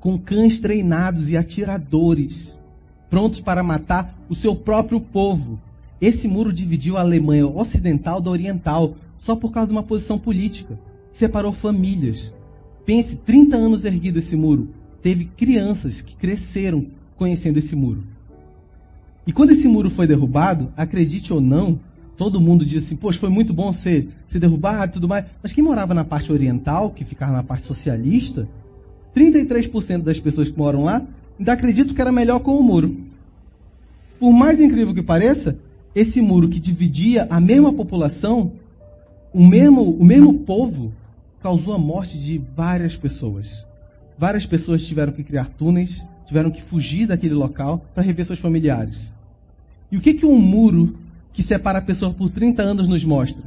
com 0.00 0.18
cães 0.18 0.60
treinados 0.60 1.30
e 1.30 1.36
atiradores, 1.36 2.54
prontos 3.08 3.40
para 3.40 3.62
matar 3.62 4.18
o 4.28 4.34
seu 4.34 4.54
próprio 4.54 5.00
povo. 5.00 5.58
Esse 5.98 6.28
muro 6.28 6.52
dividiu 6.52 6.98
a 6.98 7.00
Alemanha 7.00 7.46
ocidental 7.46 8.20
da 8.20 8.30
oriental 8.30 8.96
só 9.18 9.34
por 9.34 9.50
causa 9.50 9.68
de 9.68 9.72
uma 9.72 9.82
posição 9.82 10.18
política. 10.18 10.78
Separou 11.10 11.52
famílias. 11.52 12.34
Pense, 12.84 13.16
30 13.16 13.56
anos 13.56 13.84
erguido 13.84 14.18
esse 14.18 14.36
muro. 14.36 14.68
Teve 15.02 15.24
crianças 15.24 16.00
que 16.00 16.16
cresceram 16.16 16.86
conhecendo 17.16 17.58
esse 17.58 17.74
muro. 17.74 18.04
E 19.26 19.32
quando 19.32 19.50
esse 19.50 19.68
muro 19.68 19.90
foi 19.90 20.06
derrubado, 20.06 20.72
acredite 20.76 21.32
ou 21.32 21.40
não, 21.40 21.78
todo 22.16 22.40
mundo 22.40 22.64
diz 22.64 22.84
assim, 22.84 22.96
poxa, 22.96 23.18
foi 23.18 23.30
muito 23.30 23.52
bom 23.52 23.72
ser, 23.72 24.08
ser 24.26 24.38
derrubado 24.38 24.90
e 24.90 24.92
tudo 24.92 25.08
mais. 25.08 25.24
Mas 25.42 25.52
quem 25.52 25.62
morava 25.62 25.94
na 25.94 26.04
parte 26.04 26.32
oriental, 26.32 26.90
que 26.90 27.04
ficava 27.04 27.32
na 27.32 27.42
parte 27.42 27.66
socialista, 27.66 28.48
33% 29.14 30.02
das 30.02 30.20
pessoas 30.20 30.48
que 30.48 30.58
moram 30.58 30.82
lá 30.82 31.02
ainda 31.38 31.52
acreditam 31.52 31.94
que 31.94 32.00
era 32.00 32.12
melhor 32.12 32.40
com 32.40 32.56
o 32.56 32.62
muro. 32.62 32.96
Por 34.18 34.32
mais 34.32 34.60
incrível 34.60 34.94
que 34.94 35.02
pareça, 35.02 35.56
esse 35.94 36.20
muro 36.20 36.48
que 36.48 36.60
dividia 36.60 37.26
a 37.30 37.40
mesma 37.40 37.72
população, 37.72 38.52
o 39.32 39.46
mesmo, 39.46 39.82
o 39.82 40.04
mesmo 40.04 40.40
povo, 40.40 40.92
causou 41.42 41.72
a 41.72 41.78
morte 41.78 42.18
de 42.18 42.38
várias 42.54 42.96
pessoas. 42.96 43.66
Várias 44.18 44.44
pessoas 44.44 44.84
tiveram 44.84 45.12
que 45.12 45.24
criar 45.24 45.48
túneis, 45.56 46.04
tiveram 46.30 46.52
que 46.52 46.62
fugir 46.62 47.08
daquele 47.08 47.34
local 47.34 47.84
para 47.92 48.04
rever 48.04 48.24
seus 48.24 48.38
familiares. 48.38 49.12
E 49.90 49.96
o 49.96 50.00
que, 50.00 50.14
que 50.14 50.24
um 50.24 50.38
muro 50.38 50.96
que 51.32 51.42
separa 51.42 51.80
a 51.80 51.82
pessoa 51.82 52.14
por 52.14 52.30
30 52.30 52.62
anos 52.62 52.86
nos 52.86 53.04
mostra? 53.04 53.42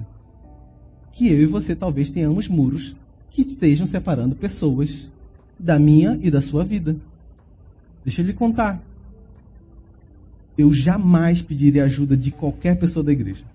Que 1.14 1.30
eu 1.30 1.42
e 1.42 1.46
você 1.46 1.74
talvez 1.74 2.12
tenhamos 2.12 2.50
muros 2.50 2.94
que 3.30 3.44
estejam 3.44 3.88
separando 3.88 4.36
pessoas 4.36 5.10
da 5.58 5.80
minha 5.80 6.20
e 6.22 6.30
da 6.30 6.42
sua 6.42 6.66
vida. 6.66 6.98
Deixa 8.04 8.22
eu 8.22 8.26
lhe 8.26 8.34
contar. 8.34 8.84
Eu 10.58 10.74
jamais 10.74 11.42
pediria 11.42 11.86
ajuda 11.86 12.18
de 12.18 12.32
qualquer 12.32 12.78
pessoa 12.78 13.02
da 13.02 13.14
igreja. 13.14 13.46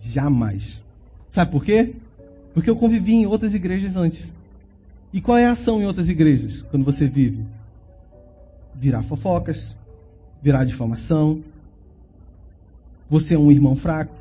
Jamais. 0.00 0.82
Sabe 1.30 1.52
por 1.52 1.64
quê? 1.64 1.94
Porque 2.52 2.68
eu 2.68 2.74
convivi 2.74 3.12
em 3.14 3.26
outras 3.26 3.54
igrejas 3.54 3.94
antes. 3.94 4.34
E 5.12 5.20
qual 5.20 5.38
é 5.38 5.46
a 5.46 5.52
ação 5.52 5.80
em 5.80 5.86
outras 5.86 6.08
igrejas 6.08 6.62
quando 6.72 6.84
você 6.84 7.06
vive? 7.06 7.44
Virar 8.74 9.02
fofocas, 9.02 9.76
virar 10.42 10.64
difamação. 10.64 11.42
Você 13.08 13.34
é 13.34 13.38
um 13.38 13.50
irmão 13.50 13.76
fraco. 13.76 14.14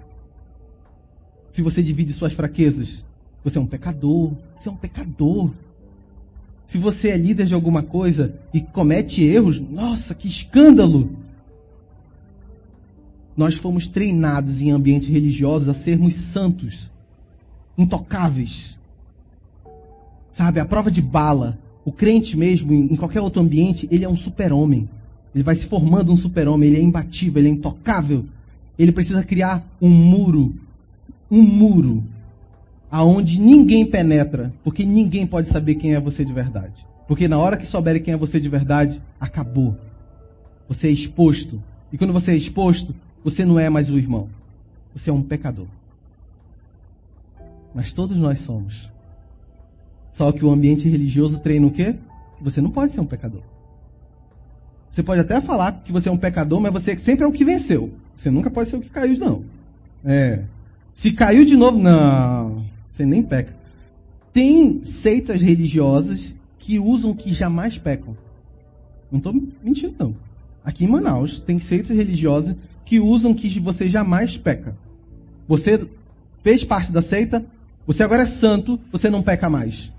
Se 1.49 1.61
você 1.61 1.83
divide 1.83 2.13
suas 2.13 2.33
fraquezas, 2.33 3.03
você 3.43 3.57
é 3.57 3.61
um 3.61 3.65
pecador. 3.65 4.33
Você 4.57 4.69
é 4.69 4.71
um 4.71 4.75
pecador. 4.75 5.51
Se 6.65 6.77
você 6.77 7.09
é 7.09 7.17
líder 7.17 7.45
de 7.45 7.53
alguma 7.53 7.83
coisa 7.83 8.33
e 8.53 8.61
comete 8.61 9.23
erros, 9.23 9.59
nossa, 9.59 10.15
que 10.15 10.27
escândalo! 10.27 11.15
Nós 13.35 13.55
fomos 13.55 13.87
treinados 13.87 14.61
em 14.61 14.71
ambientes 14.71 15.09
religiosos 15.09 15.67
a 15.67 15.73
sermos 15.73 16.15
santos, 16.15 16.91
intocáveis. 17.77 18.79
Sabe, 20.31 20.59
a 20.59 20.65
prova 20.65 20.89
de 20.89 21.01
bala, 21.01 21.59
o 21.85 21.91
crente 21.91 22.37
mesmo, 22.37 22.73
em 22.73 22.95
qualquer 22.95 23.21
outro 23.21 23.41
ambiente, 23.41 23.87
ele 23.91 24.05
é 24.05 24.09
um 24.09 24.15
super-homem. 24.15 24.87
Ele 25.35 25.43
vai 25.43 25.55
se 25.55 25.65
formando 25.65 26.11
um 26.11 26.15
super-homem, 26.15 26.69
ele 26.69 26.77
é 26.79 26.81
imbatível, 26.81 27.41
ele 27.41 27.49
é 27.49 27.51
intocável. 27.51 28.25
Ele 28.77 28.91
precisa 28.91 29.23
criar 29.23 29.65
um 29.81 29.89
muro, 29.89 30.55
um 31.29 31.41
muro, 31.41 32.03
aonde 32.89 33.39
ninguém 33.39 33.85
penetra, 33.85 34.53
porque 34.63 34.85
ninguém 34.85 35.25
pode 35.27 35.49
saber 35.49 35.75
quem 35.75 35.93
é 35.93 35.99
você 35.99 36.23
de 36.23 36.31
verdade. 36.31 36.85
Porque 37.07 37.27
na 37.27 37.37
hora 37.37 37.57
que 37.57 37.65
souberem 37.65 38.01
quem 38.01 38.13
é 38.13 38.17
você 38.17 38.39
de 38.39 38.47
verdade, 38.47 39.01
acabou. 39.19 39.75
Você 40.67 40.87
é 40.87 40.91
exposto. 40.91 41.61
E 41.91 41.97
quando 41.97 42.13
você 42.13 42.31
é 42.31 42.35
exposto, 42.35 42.95
você 43.23 43.43
não 43.43 43.59
é 43.59 43.69
mais 43.69 43.89
o 43.89 43.97
irmão. 43.97 44.29
Você 44.95 45.09
é 45.09 45.13
um 45.13 45.21
pecador. 45.21 45.67
Mas 47.73 47.91
todos 47.91 48.15
nós 48.15 48.39
somos. 48.39 48.92
Só 50.13 50.31
que 50.31 50.45
o 50.45 50.51
ambiente 50.51 50.87
religioso 50.87 51.39
treina 51.39 51.65
o 51.65 51.71
quê? 51.71 51.95
Você 52.39 52.61
não 52.61 52.69
pode 52.69 52.91
ser 52.91 53.01
um 53.01 53.05
pecador. 53.05 53.41
Você 54.87 55.01
pode 55.01 55.19
até 55.19 55.41
falar 55.41 55.71
que 55.83 55.91
você 55.91 56.07
é 56.07 56.11
um 56.11 56.17
pecador, 56.17 56.61
mas 56.61 56.71
você 56.71 56.95
sempre 56.95 57.23
é 57.25 57.27
o 57.27 57.31
que 57.31 57.43
venceu. 57.43 57.91
Você 58.15 58.29
nunca 58.29 58.51
pode 58.51 58.69
ser 58.69 58.75
o 58.75 58.79
que 58.79 58.89
caiu, 58.89 59.17
não. 59.17 59.43
É. 60.05 60.43
Se 60.93 61.11
caiu 61.11 61.43
de 61.43 61.55
novo, 61.55 61.79
não. 61.79 62.63
Você 62.85 63.03
nem 63.07 63.23
peca. 63.23 63.55
Tem 64.31 64.83
seitas 64.83 65.41
religiosas 65.41 66.35
que 66.59 66.77
usam 66.77 67.15
que 67.15 67.33
jamais 67.33 67.79
pecam. 67.79 68.15
Não 69.11 69.17
estou 69.17 69.33
mentindo, 69.63 69.95
não. 69.97 70.15
Aqui 70.63 70.85
em 70.85 70.87
Manaus, 70.87 71.39
tem 71.39 71.59
seitas 71.59 71.97
religiosas 71.97 72.55
que 72.85 72.99
usam 72.99 73.33
que 73.33 73.59
você 73.59 73.89
jamais 73.89 74.37
peca. 74.37 74.77
Você 75.47 75.87
fez 76.43 76.63
parte 76.63 76.91
da 76.91 77.01
seita, 77.01 77.43
você 77.87 78.03
agora 78.03 78.21
é 78.21 78.27
santo, 78.27 78.79
você 78.91 79.09
não 79.09 79.23
peca 79.23 79.49
mais. 79.49 79.91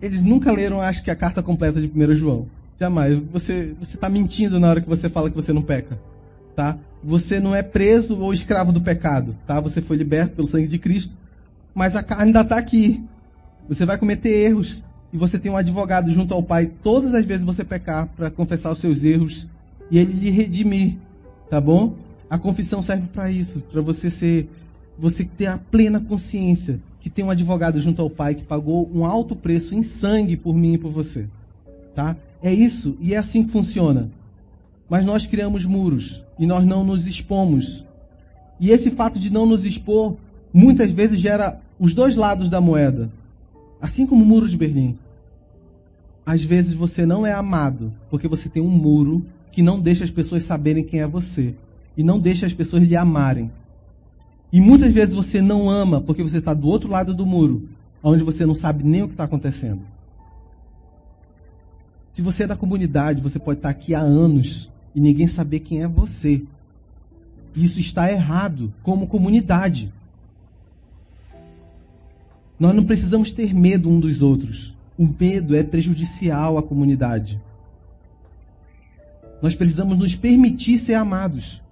Eles 0.00 0.22
nunca 0.22 0.52
leram, 0.52 0.80
acho 0.80 1.02
que, 1.02 1.10
a 1.10 1.16
carta 1.16 1.42
completa 1.42 1.80
de 1.80 1.86
1 1.86 2.14
João. 2.14 2.46
Jamais. 2.78 3.20
Você 3.30 3.74
está 3.82 4.08
mentindo 4.08 4.58
na 4.58 4.68
hora 4.68 4.80
que 4.80 4.88
você 4.88 5.08
fala 5.08 5.28
que 5.28 5.36
você 5.36 5.52
não 5.52 5.62
peca. 5.62 5.98
Tá? 6.56 6.78
Você 7.04 7.38
não 7.38 7.54
é 7.54 7.62
preso 7.62 8.18
ou 8.18 8.32
escravo 8.32 8.72
do 8.72 8.80
pecado. 8.80 9.36
Tá? 9.46 9.60
Você 9.60 9.82
foi 9.82 9.96
liberto 9.96 10.36
pelo 10.36 10.48
sangue 10.48 10.66
de 10.66 10.78
Cristo. 10.78 11.14
Mas 11.74 11.94
a 11.94 12.02
carne 12.02 12.24
ainda 12.24 12.40
está 12.40 12.56
aqui. 12.56 13.04
Você 13.68 13.84
vai 13.84 13.98
cometer 13.98 14.30
erros. 14.30 14.82
E 15.12 15.16
você 15.16 15.38
tem 15.38 15.50
um 15.50 15.56
advogado 15.56 16.10
junto 16.12 16.32
ao 16.32 16.42
Pai 16.42 16.70
todas 16.82 17.14
as 17.14 17.24
vezes 17.24 17.44
você 17.44 17.64
pecar 17.64 18.06
para 18.16 18.30
confessar 18.30 18.70
os 18.70 18.78
seus 18.78 19.02
erros 19.02 19.48
e 19.90 19.98
ele 19.98 20.12
lhe 20.12 20.30
redimir, 20.30 20.96
tá 21.50 21.60
bom? 21.60 21.96
A 22.28 22.38
confissão 22.38 22.80
serve 22.80 23.08
para 23.08 23.28
isso, 23.28 23.58
para 23.72 23.82
você 23.82 24.08
ser, 24.08 24.48
você 24.96 25.24
ter 25.24 25.46
a 25.46 25.58
plena 25.58 25.98
consciência 25.98 26.78
que 27.00 27.10
tem 27.10 27.24
um 27.24 27.30
advogado 27.30 27.80
junto 27.80 28.02
ao 28.02 28.10
Pai 28.10 28.34
que 28.34 28.44
pagou 28.44 28.88
um 28.92 29.04
alto 29.04 29.34
preço 29.34 29.74
em 29.74 29.82
sangue 29.82 30.36
por 30.36 30.54
mim 30.54 30.74
e 30.74 30.78
por 30.78 30.92
você, 30.92 31.26
tá? 31.94 32.16
É 32.42 32.52
isso 32.52 32.96
e 33.00 33.14
é 33.14 33.16
assim 33.16 33.42
que 33.42 33.50
funciona. 33.50 34.10
Mas 34.88 35.04
nós 35.04 35.26
criamos 35.26 35.64
muros 35.64 36.22
e 36.38 36.46
nós 36.46 36.64
não 36.64 36.84
nos 36.84 37.06
expomos. 37.06 37.84
E 38.58 38.70
esse 38.70 38.90
fato 38.90 39.18
de 39.18 39.30
não 39.30 39.46
nos 39.46 39.64
expor 39.64 40.16
muitas 40.52 40.90
vezes 40.90 41.20
gera 41.20 41.60
os 41.78 41.94
dois 41.94 42.16
lados 42.16 42.50
da 42.50 42.60
moeda, 42.60 43.10
assim 43.80 44.06
como 44.06 44.22
o 44.22 44.26
muro 44.26 44.48
de 44.48 44.56
Berlim. 44.56 44.98
Às 46.26 46.42
vezes 46.42 46.74
você 46.74 47.06
não 47.06 47.26
é 47.26 47.32
amado 47.32 47.92
porque 48.10 48.28
você 48.28 48.48
tem 48.48 48.62
um 48.62 48.68
muro 48.68 49.24
que 49.50 49.62
não 49.62 49.80
deixa 49.80 50.04
as 50.04 50.10
pessoas 50.10 50.42
saberem 50.42 50.84
quem 50.84 51.00
é 51.00 51.06
você 51.06 51.54
e 51.96 52.02
não 52.02 52.18
deixa 52.18 52.46
as 52.46 52.52
pessoas 52.52 52.84
lhe 52.84 52.96
amarem. 52.96 53.50
E 54.52 54.60
muitas 54.60 54.92
vezes 54.92 55.14
você 55.14 55.40
não 55.40 55.70
ama 55.70 56.00
porque 56.00 56.22
você 56.22 56.38
está 56.38 56.52
do 56.52 56.66
outro 56.66 56.90
lado 56.90 57.14
do 57.14 57.24
muro, 57.24 57.68
onde 58.02 58.22
você 58.24 58.44
não 58.44 58.54
sabe 58.54 58.82
nem 58.82 59.02
o 59.02 59.06
que 59.06 59.14
está 59.14 59.24
acontecendo. 59.24 59.82
Se 62.12 62.22
você 62.22 62.42
é 62.42 62.46
da 62.46 62.56
comunidade, 62.56 63.22
você 63.22 63.38
pode 63.38 63.60
estar 63.60 63.68
aqui 63.68 63.94
há 63.94 64.00
anos 64.00 64.70
e 64.94 65.00
ninguém 65.00 65.26
saber 65.26 65.60
quem 65.60 65.82
é 65.82 65.88
você. 65.88 66.42
Isso 67.54 67.78
está 67.78 68.10
errado 68.10 68.72
como 68.82 69.06
comunidade. 69.06 69.92
Nós 72.58 72.74
não 72.74 72.84
precisamos 72.84 73.32
ter 73.32 73.54
medo 73.54 73.88
um 73.88 73.98
dos 73.98 74.20
outros. 74.20 74.74
O 74.98 75.06
medo 75.06 75.56
é 75.56 75.62
prejudicial 75.62 76.58
à 76.58 76.62
comunidade. 76.62 77.40
Nós 79.40 79.54
precisamos 79.54 79.96
nos 79.96 80.14
permitir 80.14 80.76
ser 80.78 80.94
amados. 80.94 81.62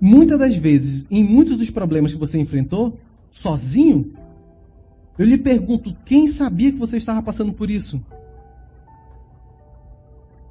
Muitas 0.00 0.38
das 0.38 0.56
vezes, 0.56 1.06
em 1.10 1.22
muitos 1.22 1.56
dos 1.58 1.68
problemas 1.70 2.12
que 2.12 2.18
você 2.18 2.38
enfrentou, 2.38 2.98
sozinho, 3.30 4.12
eu 5.18 5.26
lhe 5.26 5.36
pergunto: 5.36 5.94
quem 6.06 6.28
sabia 6.28 6.72
que 6.72 6.78
você 6.78 6.96
estava 6.96 7.22
passando 7.22 7.52
por 7.52 7.70
isso? 7.70 8.00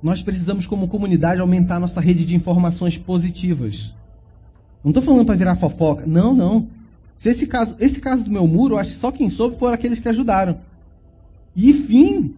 Nós 0.01 0.21
precisamos, 0.21 0.67
como 0.67 0.87
comunidade, 0.87 1.41
aumentar 1.41 1.79
nossa 1.79 1.99
rede 1.99 2.23
de 2.23 2.35
informações 2.35 2.97
positivas. 2.97 3.93
Não 4.83 4.91
estou 4.91 5.03
falando 5.03 5.25
para 5.25 5.35
virar 5.35 5.55
fofoca. 5.55 6.05
Não, 6.05 6.33
não. 6.33 6.67
Se 7.17 7.29
esse 7.29 7.47
caso, 7.47 7.75
esse 7.79 7.99
caso 7.99 8.23
do 8.23 8.31
meu 8.31 8.47
muro, 8.47 8.75
eu 8.75 8.79
acho 8.79 8.91
que 8.91 8.99
só 8.99 9.11
quem 9.11 9.29
soube 9.29 9.57
foram 9.57 9.73
aqueles 9.73 9.99
que 9.99 10.07
ajudaram. 10.07 10.59
E 11.55 11.73
fim. 11.73 12.35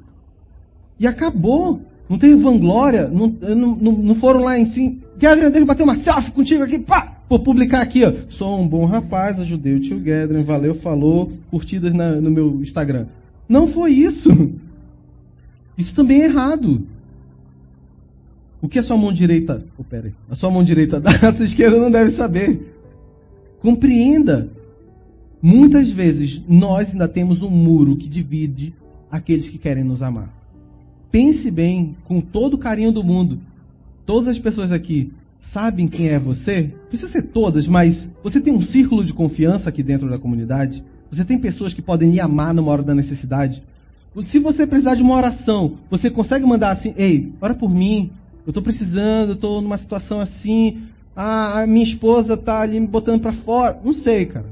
E 0.99 1.05
acabou. 1.05 1.81
Não 2.09 2.17
teve 2.17 2.35
vanglória, 2.35 3.07
não, 3.07 3.27
não, 3.27 3.75
não 3.75 4.15
foram 4.15 4.41
lá 4.41 4.57
em 4.57 4.65
si. 4.65 5.00
Gedren, 5.17 5.49
deixa 5.49 5.59
eu 5.59 5.65
bater 5.65 5.83
uma 5.83 5.95
selfie 5.95 6.31
contigo 6.31 6.63
aqui, 6.63 6.79
pá! 6.79 7.17
Vou 7.29 7.39
publicar 7.39 7.81
aqui, 7.81 8.03
ó. 8.03 8.13
Sou 8.29 8.59
um 8.59 8.67
bom 8.67 8.85
rapaz, 8.85 9.39
ajudei 9.39 9.75
o 9.75 9.79
tio 9.79 10.03
Gedren, 10.03 10.43
valeu, 10.43 10.75
falou, 10.75 11.31
curtidas 11.49 11.93
na, 11.93 12.15
no 12.15 12.31
meu 12.31 12.61
Instagram. 12.61 13.07
Não 13.47 13.67
foi 13.67 13.91
isso. 13.91 14.29
Isso 15.77 15.95
também 15.95 16.21
é 16.21 16.25
errado. 16.25 16.85
O 18.61 18.67
que 18.67 18.77
a 18.77 18.83
sua 18.83 18.97
mão 18.97 19.11
direita. 19.11 19.65
Oh, 19.77 19.83
pera 19.83 20.07
aí. 20.07 20.13
A 20.29 20.35
sua 20.35 20.51
mão 20.51 20.63
direita 20.63 20.99
dá, 20.99 21.09
a 21.09 21.33
sua 21.33 21.45
esquerda 21.45 21.77
não 21.77 21.89
deve 21.89 22.11
saber. 22.11 22.75
Compreenda. 23.59 24.49
Muitas 25.41 25.89
vezes 25.89 26.41
nós 26.47 26.91
ainda 26.91 27.07
temos 27.07 27.41
um 27.41 27.49
muro 27.49 27.95
que 27.95 28.07
divide 28.07 28.75
aqueles 29.09 29.49
que 29.49 29.57
querem 29.57 29.83
nos 29.83 30.01
amar 30.01 30.41
pense 31.11 31.51
bem, 31.51 31.95
com 32.05 32.21
todo 32.21 32.53
o 32.53 32.57
carinho 32.57 32.91
do 32.91 33.03
mundo, 33.03 33.39
todas 34.05 34.29
as 34.29 34.39
pessoas 34.39 34.71
aqui, 34.71 35.11
sabem 35.39 35.87
quem 35.87 36.09
é 36.09 36.19
você? 36.19 36.73
Precisa 36.89 37.11
ser 37.11 37.23
todas, 37.23 37.67
mas 37.67 38.09
você 38.23 38.39
tem 38.39 38.53
um 38.53 38.61
círculo 38.61 39.03
de 39.03 39.13
confiança 39.13 39.69
aqui 39.69 39.81
dentro 39.83 40.09
da 40.09 40.19
comunidade? 40.19 40.83
Você 41.11 41.25
tem 41.25 41.37
pessoas 41.37 41.73
que 41.73 41.81
podem 41.81 42.11
lhe 42.11 42.19
amar 42.19 42.53
numa 42.53 42.71
hora 42.71 42.83
da 42.83 42.95
necessidade? 42.95 43.63
Se 44.21 44.39
você 44.39 44.67
precisar 44.67 44.95
de 44.95 45.03
uma 45.03 45.15
oração, 45.15 45.77
você 45.89 46.09
consegue 46.09 46.45
mandar 46.45 46.71
assim: 46.71 46.93
Ei, 46.97 47.31
ora 47.39 47.53
por 47.53 47.73
mim, 47.73 48.11
eu 48.45 48.51
estou 48.51 48.63
precisando, 48.63 49.29
eu 49.29 49.35
estou 49.35 49.61
numa 49.61 49.77
situação 49.77 50.19
assim, 50.19 50.83
ah, 51.15 51.61
a 51.61 51.67
minha 51.67 51.83
esposa 51.83 52.33
está 52.33 52.61
ali 52.61 52.79
me 52.79 52.87
botando 52.87 53.21
para 53.21 53.33
fora. 53.33 53.79
Não 53.83 53.93
sei, 53.93 54.25
cara. 54.25 54.47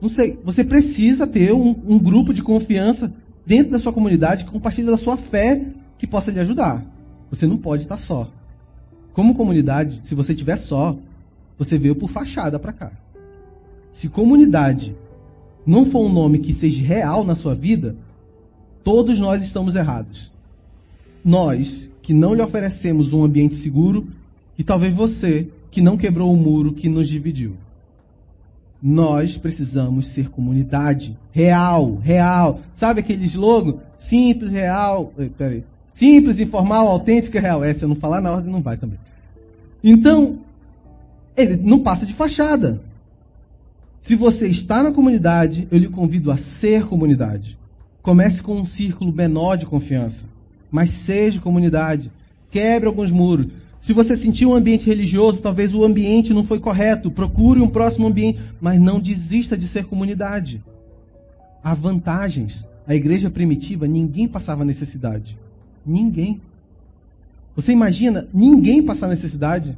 Não 0.00 0.08
sei. 0.08 0.38
Você 0.44 0.62
precisa 0.62 1.26
ter 1.26 1.52
um, 1.52 1.74
um 1.86 1.98
grupo 1.98 2.34
de 2.34 2.42
confiança 2.42 3.12
dentro 3.46 3.72
da 3.72 3.78
sua 3.78 3.92
comunidade 3.92 4.44
que 4.44 4.50
compartilha 4.50 4.90
da 4.90 4.96
sua 4.96 5.16
fé 5.16 5.64
que 5.98 6.06
possa 6.06 6.30
lhe 6.30 6.40
ajudar. 6.40 6.84
Você 7.30 7.46
não 7.46 7.56
pode 7.56 7.84
estar 7.84 7.96
só. 7.96 8.30
Como 9.16 9.34
comunidade, 9.34 10.00
se 10.02 10.14
você 10.14 10.32
estiver 10.32 10.58
só, 10.58 10.94
você 11.56 11.78
veio 11.78 11.96
por 11.96 12.10
fachada 12.10 12.58
para 12.58 12.70
cá. 12.70 12.92
Se 13.90 14.10
comunidade 14.10 14.94
não 15.64 15.86
for 15.86 16.04
um 16.04 16.12
nome 16.12 16.40
que 16.40 16.52
seja 16.52 16.84
real 16.84 17.24
na 17.24 17.34
sua 17.34 17.54
vida, 17.54 17.96
todos 18.84 19.18
nós 19.18 19.42
estamos 19.42 19.74
errados. 19.74 20.30
Nós 21.24 21.90
que 22.02 22.12
não 22.12 22.34
lhe 22.34 22.42
oferecemos 22.42 23.14
um 23.14 23.24
ambiente 23.24 23.54
seguro 23.54 24.06
e 24.58 24.62
talvez 24.62 24.92
você 24.92 25.48
que 25.70 25.80
não 25.80 25.96
quebrou 25.96 26.30
o 26.30 26.36
muro 26.36 26.74
que 26.74 26.86
nos 26.86 27.08
dividiu. 27.08 27.56
Nós 28.82 29.38
precisamos 29.38 30.08
ser 30.08 30.28
comunidade 30.28 31.16
real, 31.32 31.96
real. 32.02 32.60
Sabe 32.74 33.00
aquele 33.00 33.24
slogan? 33.24 33.78
Simples, 33.96 34.50
real. 34.50 35.10
Peraí. 35.38 35.64
Simples, 35.96 36.38
informal, 36.38 36.88
autêntica, 36.88 37.40
real. 37.40 37.64
É, 37.64 37.72
se 37.72 37.82
eu 37.82 37.88
não 37.88 37.96
falar 37.96 38.20
na 38.20 38.30
ordem, 38.30 38.52
não 38.52 38.60
vai 38.60 38.76
também. 38.76 38.98
Então, 39.82 40.40
ele 41.34 41.56
não 41.56 41.78
passa 41.78 42.04
de 42.04 42.12
fachada. 42.12 42.82
Se 44.02 44.14
você 44.14 44.46
está 44.46 44.82
na 44.82 44.92
comunidade, 44.92 45.66
eu 45.70 45.78
lhe 45.78 45.88
convido 45.88 46.30
a 46.30 46.36
ser 46.36 46.84
comunidade. 46.84 47.58
Comece 48.02 48.42
com 48.42 48.56
um 48.56 48.66
círculo 48.66 49.10
menor 49.10 49.56
de 49.56 49.64
confiança, 49.64 50.26
mas 50.70 50.90
seja 50.90 51.40
comunidade. 51.40 52.12
Quebre 52.50 52.88
alguns 52.88 53.10
muros. 53.10 53.46
Se 53.80 53.94
você 53.94 54.14
sentiu 54.18 54.50
um 54.50 54.54
ambiente 54.54 54.84
religioso, 54.84 55.40
talvez 55.40 55.72
o 55.72 55.82
ambiente 55.82 56.34
não 56.34 56.44
foi 56.44 56.60
correto. 56.60 57.10
Procure 57.10 57.62
um 57.62 57.68
próximo 57.68 58.06
ambiente, 58.06 58.38
mas 58.60 58.78
não 58.78 59.00
desista 59.00 59.56
de 59.56 59.66
ser 59.66 59.86
comunidade. 59.86 60.62
Há 61.64 61.72
vantagens. 61.72 62.68
A 62.86 62.94
igreja 62.94 63.30
primitiva, 63.30 63.86
ninguém 63.86 64.28
passava 64.28 64.62
necessidade. 64.62 65.38
Ninguém. 65.86 66.40
Você 67.54 67.72
imagina 67.72 68.28
ninguém 68.34 68.82
passar 68.82 69.06
necessidade? 69.06 69.76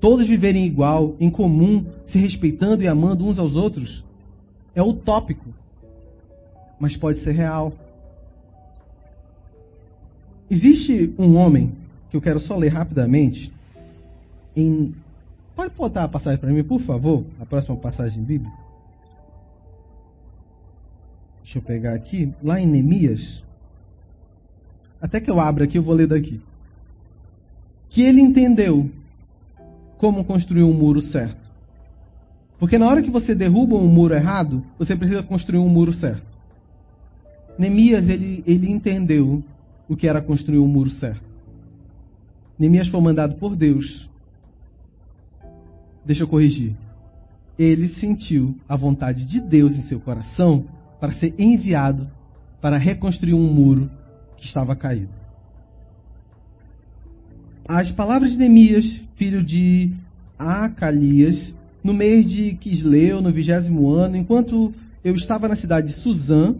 Todos 0.00 0.28
viverem 0.28 0.64
igual, 0.64 1.16
em 1.18 1.28
comum, 1.28 1.84
se 2.04 2.18
respeitando 2.18 2.84
e 2.84 2.88
amando 2.88 3.26
uns 3.26 3.38
aos 3.38 3.54
outros? 3.56 4.04
É 4.74 4.82
utópico, 4.82 5.52
mas 6.78 6.96
pode 6.96 7.18
ser 7.18 7.32
real. 7.32 7.72
Existe 10.48 11.12
um 11.18 11.36
homem 11.36 11.72
que 12.10 12.16
eu 12.16 12.20
quero 12.20 12.38
só 12.38 12.56
ler 12.56 12.68
rapidamente. 12.68 13.52
Em... 14.56 14.94
Pode 15.54 15.74
botar 15.74 16.04
a 16.04 16.08
passagem 16.08 16.38
para 16.38 16.50
mim, 16.50 16.62
por 16.62 16.78
favor? 16.78 17.24
A 17.40 17.44
próxima 17.44 17.76
passagem 17.76 18.22
bíblica. 18.22 18.56
Deixa 21.42 21.58
eu 21.58 21.62
pegar 21.62 21.94
aqui. 21.94 22.32
Lá 22.42 22.60
em 22.60 22.66
Neemias, 22.66 23.42
até 25.00 25.20
que 25.20 25.30
eu 25.30 25.40
abra 25.40 25.64
aqui, 25.64 25.78
eu 25.78 25.82
vou 25.82 25.94
ler 25.94 26.06
daqui. 26.06 26.40
Que 27.88 28.02
ele 28.02 28.20
entendeu 28.20 28.90
como 29.96 30.24
construir 30.24 30.62
um 30.62 30.72
muro 30.72 31.00
certo. 31.00 31.48
Porque 32.58 32.78
na 32.78 32.86
hora 32.86 33.02
que 33.02 33.10
você 33.10 33.34
derruba 33.34 33.76
um 33.76 33.86
muro 33.86 34.14
errado, 34.14 34.64
você 34.78 34.96
precisa 34.96 35.22
construir 35.22 35.60
um 35.60 35.68
muro 35.68 35.92
certo. 35.92 36.26
Neemias, 37.56 38.08
ele, 38.08 38.42
ele 38.46 38.70
entendeu 38.70 39.42
o 39.88 39.96
que 39.96 40.08
era 40.08 40.20
construir 40.20 40.58
um 40.58 40.66
muro 40.66 40.90
certo. 40.90 41.22
Neemias 42.58 42.88
foi 42.88 43.00
mandado 43.00 43.36
por 43.36 43.54
Deus. 43.54 44.08
Deixa 46.04 46.24
eu 46.24 46.28
corrigir. 46.28 46.74
Ele 47.56 47.88
sentiu 47.88 48.56
a 48.68 48.76
vontade 48.76 49.24
de 49.24 49.40
Deus 49.40 49.76
em 49.76 49.82
seu 49.82 50.00
coração 50.00 50.64
para 51.00 51.12
ser 51.12 51.34
enviado 51.38 52.08
para 52.60 52.76
reconstruir 52.76 53.34
um 53.34 53.52
muro 53.52 53.88
que 54.38 54.46
estava 54.46 54.74
caído. 54.74 55.10
As 57.66 57.92
palavras 57.92 58.30
de 58.30 58.38
Neemias, 58.38 58.98
filho 59.14 59.42
de 59.42 59.92
Acalias, 60.38 61.54
no 61.84 61.92
mês 61.92 62.24
de 62.24 62.54
Quisleu, 62.54 63.20
no 63.20 63.30
vigésimo 63.30 63.90
ano, 63.90 64.16
enquanto 64.16 64.72
eu 65.04 65.14
estava 65.14 65.48
na 65.48 65.56
cidade 65.56 65.88
de 65.88 65.92
Suzã, 65.92 66.54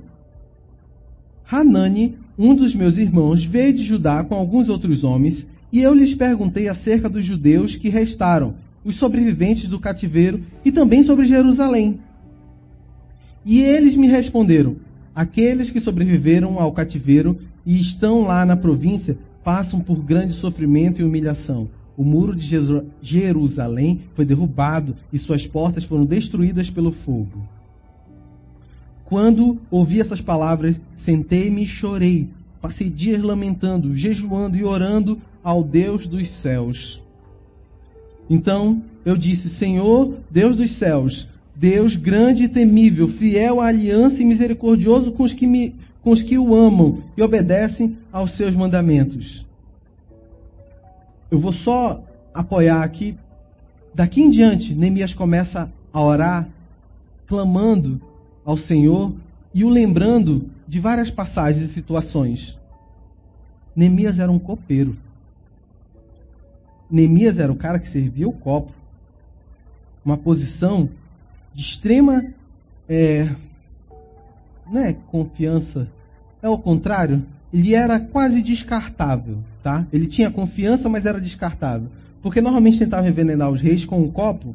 Hanani, 1.50 2.18
um 2.36 2.54
dos 2.54 2.74
meus 2.74 2.98
irmãos, 2.98 3.42
veio 3.44 3.72
de 3.72 3.84
Judá 3.84 4.22
com 4.22 4.34
alguns 4.34 4.68
outros 4.68 5.02
homens, 5.02 5.46
e 5.72 5.80
eu 5.80 5.94
lhes 5.94 6.14
perguntei 6.14 6.68
acerca 6.68 7.08
dos 7.08 7.24
judeus 7.24 7.74
que 7.76 7.88
restaram, 7.88 8.56
os 8.84 8.96
sobreviventes 8.96 9.68
do 9.68 9.80
cativeiro, 9.80 10.44
e 10.64 10.70
também 10.70 11.02
sobre 11.02 11.26
Jerusalém. 11.26 12.00
E 13.44 13.62
eles 13.62 13.96
me 13.96 14.06
responderam: 14.06 14.76
Aqueles 15.14 15.70
que 15.70 15.80
sobreviveram 15.80 16.60
ao 16.60 16.70
cativeiro 16.72 17.38
e 17.68 17.78
estão 17.78 18.22
lá 18.22 18.46
na 18.46 18.57
província 18.57 19.18
passam 19.44 19.78
por 19.78 20.02
grande 20.02 20.33
sofrimento 20.33 21.02
e 21.02 21.04
humilhação. 21.04 21.68
O 21.98 22.02
muro 22.02 22.35
de 22.35 22.59
Jerusalém 23.02 24.00
foi 24.14 24.24
derrubado 24.24 24.96
e 25.12 25.18
suas 25.18 25.46
portas 25.46 25.85
foram 25.85 26.07
destruídas 26.07 26.70
pelo 26.70 26.90
fogo. 26.90 27.46
Quando 29.04 29.59
ouvi 29.70 30.00
essas 30.00 30.22
palavras, 30.22 30.81
sentei-me 30.96 31.64
e 31.64 31.66
chorei. 31.66 32.31
Passei 32.59 32.88
dias 32.88 33.22
lamentando, 33.22 33.94
jejuando 33.94 34.57
e 34.57 34.64
orando 34.64 35.20
ao 35.44 35.62
Deus 35.62 36.07
dos 36.07 36.26
céus. 36.31 37.02
Então 38.31 38.83
eu 39.04 39.16
disse: 39.16 39.50
Senhor, 39.50 40.14
Deus 40.31 40.57
dos 40.57 40.70
céus, 40.70 41.28
Deus 41.54 41.96
grande 41.96 42.44
e 42.44 42.48
temível, 42.48 43.09
fiel 43.09 43.61
à 43.61 43.66
aliança 43.66 44.22
e 44.22 44.24
misericordioso 44.24 45.12
com 45.12 45.22
os 45.22 45.35
que 45.35 45.46
me 45.46 45.74
com 46.08 46.12
os 46.12 46.22
que 46.22 46.38
o 46.38 46.54
amam 46.54 47.02
e 47.18 47.22
obedecem 47.22 47.98
aos 48.10 48.30
seus 48.30 48.56
mandamentos. 48.56 49.46
Eu 51.30 51.38
vou 51.38 51.52
só 51.52 52.02
apoiar 52.32 52.82
aqui. 52.82 53.14
Daqui 53.92 54.22
em 54.22 54.30
diante, 54.30 54.74
Neemias 54.74 55.12
começa 55.12 55.70
a 55.92 56.00
orar, 56.00 56.48
clamando 57.26 58.00
ao 58.42 58.56
Senhor 58.56 59.14
e 59.52 59.64
o 59.64 59.68
lembrando 59.68 60.48
de 60.66 60.80
várias 60.80 61.10
passagens 61.10 61.70
e 61.70 61.74
situações. 61.74 62.58
Neemias 63.76 64.18
era 64.18 64.32
um 64.32 64.38
copeiro. 64.38 64.96
Neemias 66.90 67.38
era 67.38 67.52
o 67.52 67.56
cara 67.56 67.78
que 67.78 67.86
servia 67.86 68.26
o 68.26 68.32
copo. 68.32 68.72
Uma 70.02 70.16
posição 70.16 70.88
de 71.52 71.60
extrema 71.60 72.32
é, 72.88 73.28
não 74.66 74.80
é 74.80 74.94
confiança, 74.94 75.86
é 76.42 76.48
o 76.48 76.59
contrário. 76.59 77.24
Ele 77.53 77.74
era 77.74 77.98
quase 77.98 78.42
descartável, 78.42 79.38
tá? 79.62 79.87
Ele 79.92 80.07
tinha 80.07 80.31
confiança, 80.31 80.88
mas 80.88 81.07
era 81.07 81.20
descartável. 81.20 81.88
Porque 82.22 82.40
normalmente 82.40 82.79
tentava 82.79 83.09
envenenar 83.09 83.51
os 83.51 83.61
reis 83.61 83.85
com 83.85 84.01
um 84.01 84.11
copo. 84.11 84.55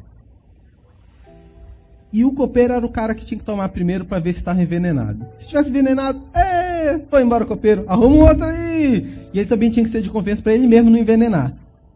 E 2.12 2.24
o 2.24 2.30
copeiro 2.30 2.74
era 2.74 2.86
o 2.86 2.88
cara 2.88 3.14
que 3.14 3.26
tinha 3.26 3.38
que 3.38 3.44
tomar 3.44 3.68
primeiro 3.70 4.04
para 4.04 4.20
ver 4.20 4.32
se 4.32 4.38
estava 4.38 4.62
envenenado. 4.62 5.26
Se 5.40 5.48
tivesse 5.48 5.70
envenenado, 5.70 6.22
é, 6.32 7.00
foi 7.10 7.22
embora 7.22 7.42
o 7.42 7.46
copeiro, 7.46 7.84
arruma 7.88 8.14
um 8.14 8.20
outro 8.20 8.44
aí. 8.44 9.28
E 9.32 9.40
ele 9.40 9.48
também 9.48 9.68
tinha 9.68 9.84
que 9.84 9.90
ser 9.90 10.00
de 10.00 10.10
confiança 10.10 10.40
para 10.40 10.54
ele 10.54 10.68
mesmo 10.68 10.90
não 10.90 10.98
envenenar. 10.98 11.52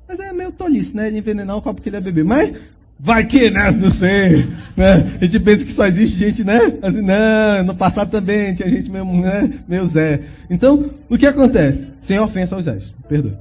Mas 0.09 0.19
é 0.19 0.33
meio 0.33 0.51
tolice, 0.51 0.97
né? 0.97 1.07
Ele 1.07 1.19
envenenar 1.19 1.57
o 1.57 1.63
copo 1.63 1.81
que 1.81 1.89
ele 1.89 1.97
ia 1.97 2.01
beber. 2.01 2.25
Mas 2.25 2.53
Vai 2.99 3.25
que, 3.27 3.51
né? 3.51 3.71
Não 3.71 3.91
sei. 3.91 4.49
Né? 4.77 5.19
A 5.21 5.25
gente 5.25 5.41
pensa 5.41 5.65
que 5.65 5.73
só 5.73 5.87
existe 5.87 6.19
gente, 6.19 6.43
né? 6.43 6.59
Assim, 6.83 7.01
não, 7.01 7.65
no 7.65 7.75
passado 7.75 8.11
também 8.11 8.55
tinha 8.55 8.69
gente 8.69 8.91
mesmo, 8.91 9.21
né? 9.21 9.51
Meu 9.69 9.87
Zé. 9.87 10.23
Então, 10.51 10.91
o 11.09 11.17
que 11.17 11.27
acontece? 11.27 11.87
Sem 12.01 12.19
ofensa 12.19 12.57
aos 12.57 12.65
Zés, 12.65 12.93
perdoe. 13.09 13.37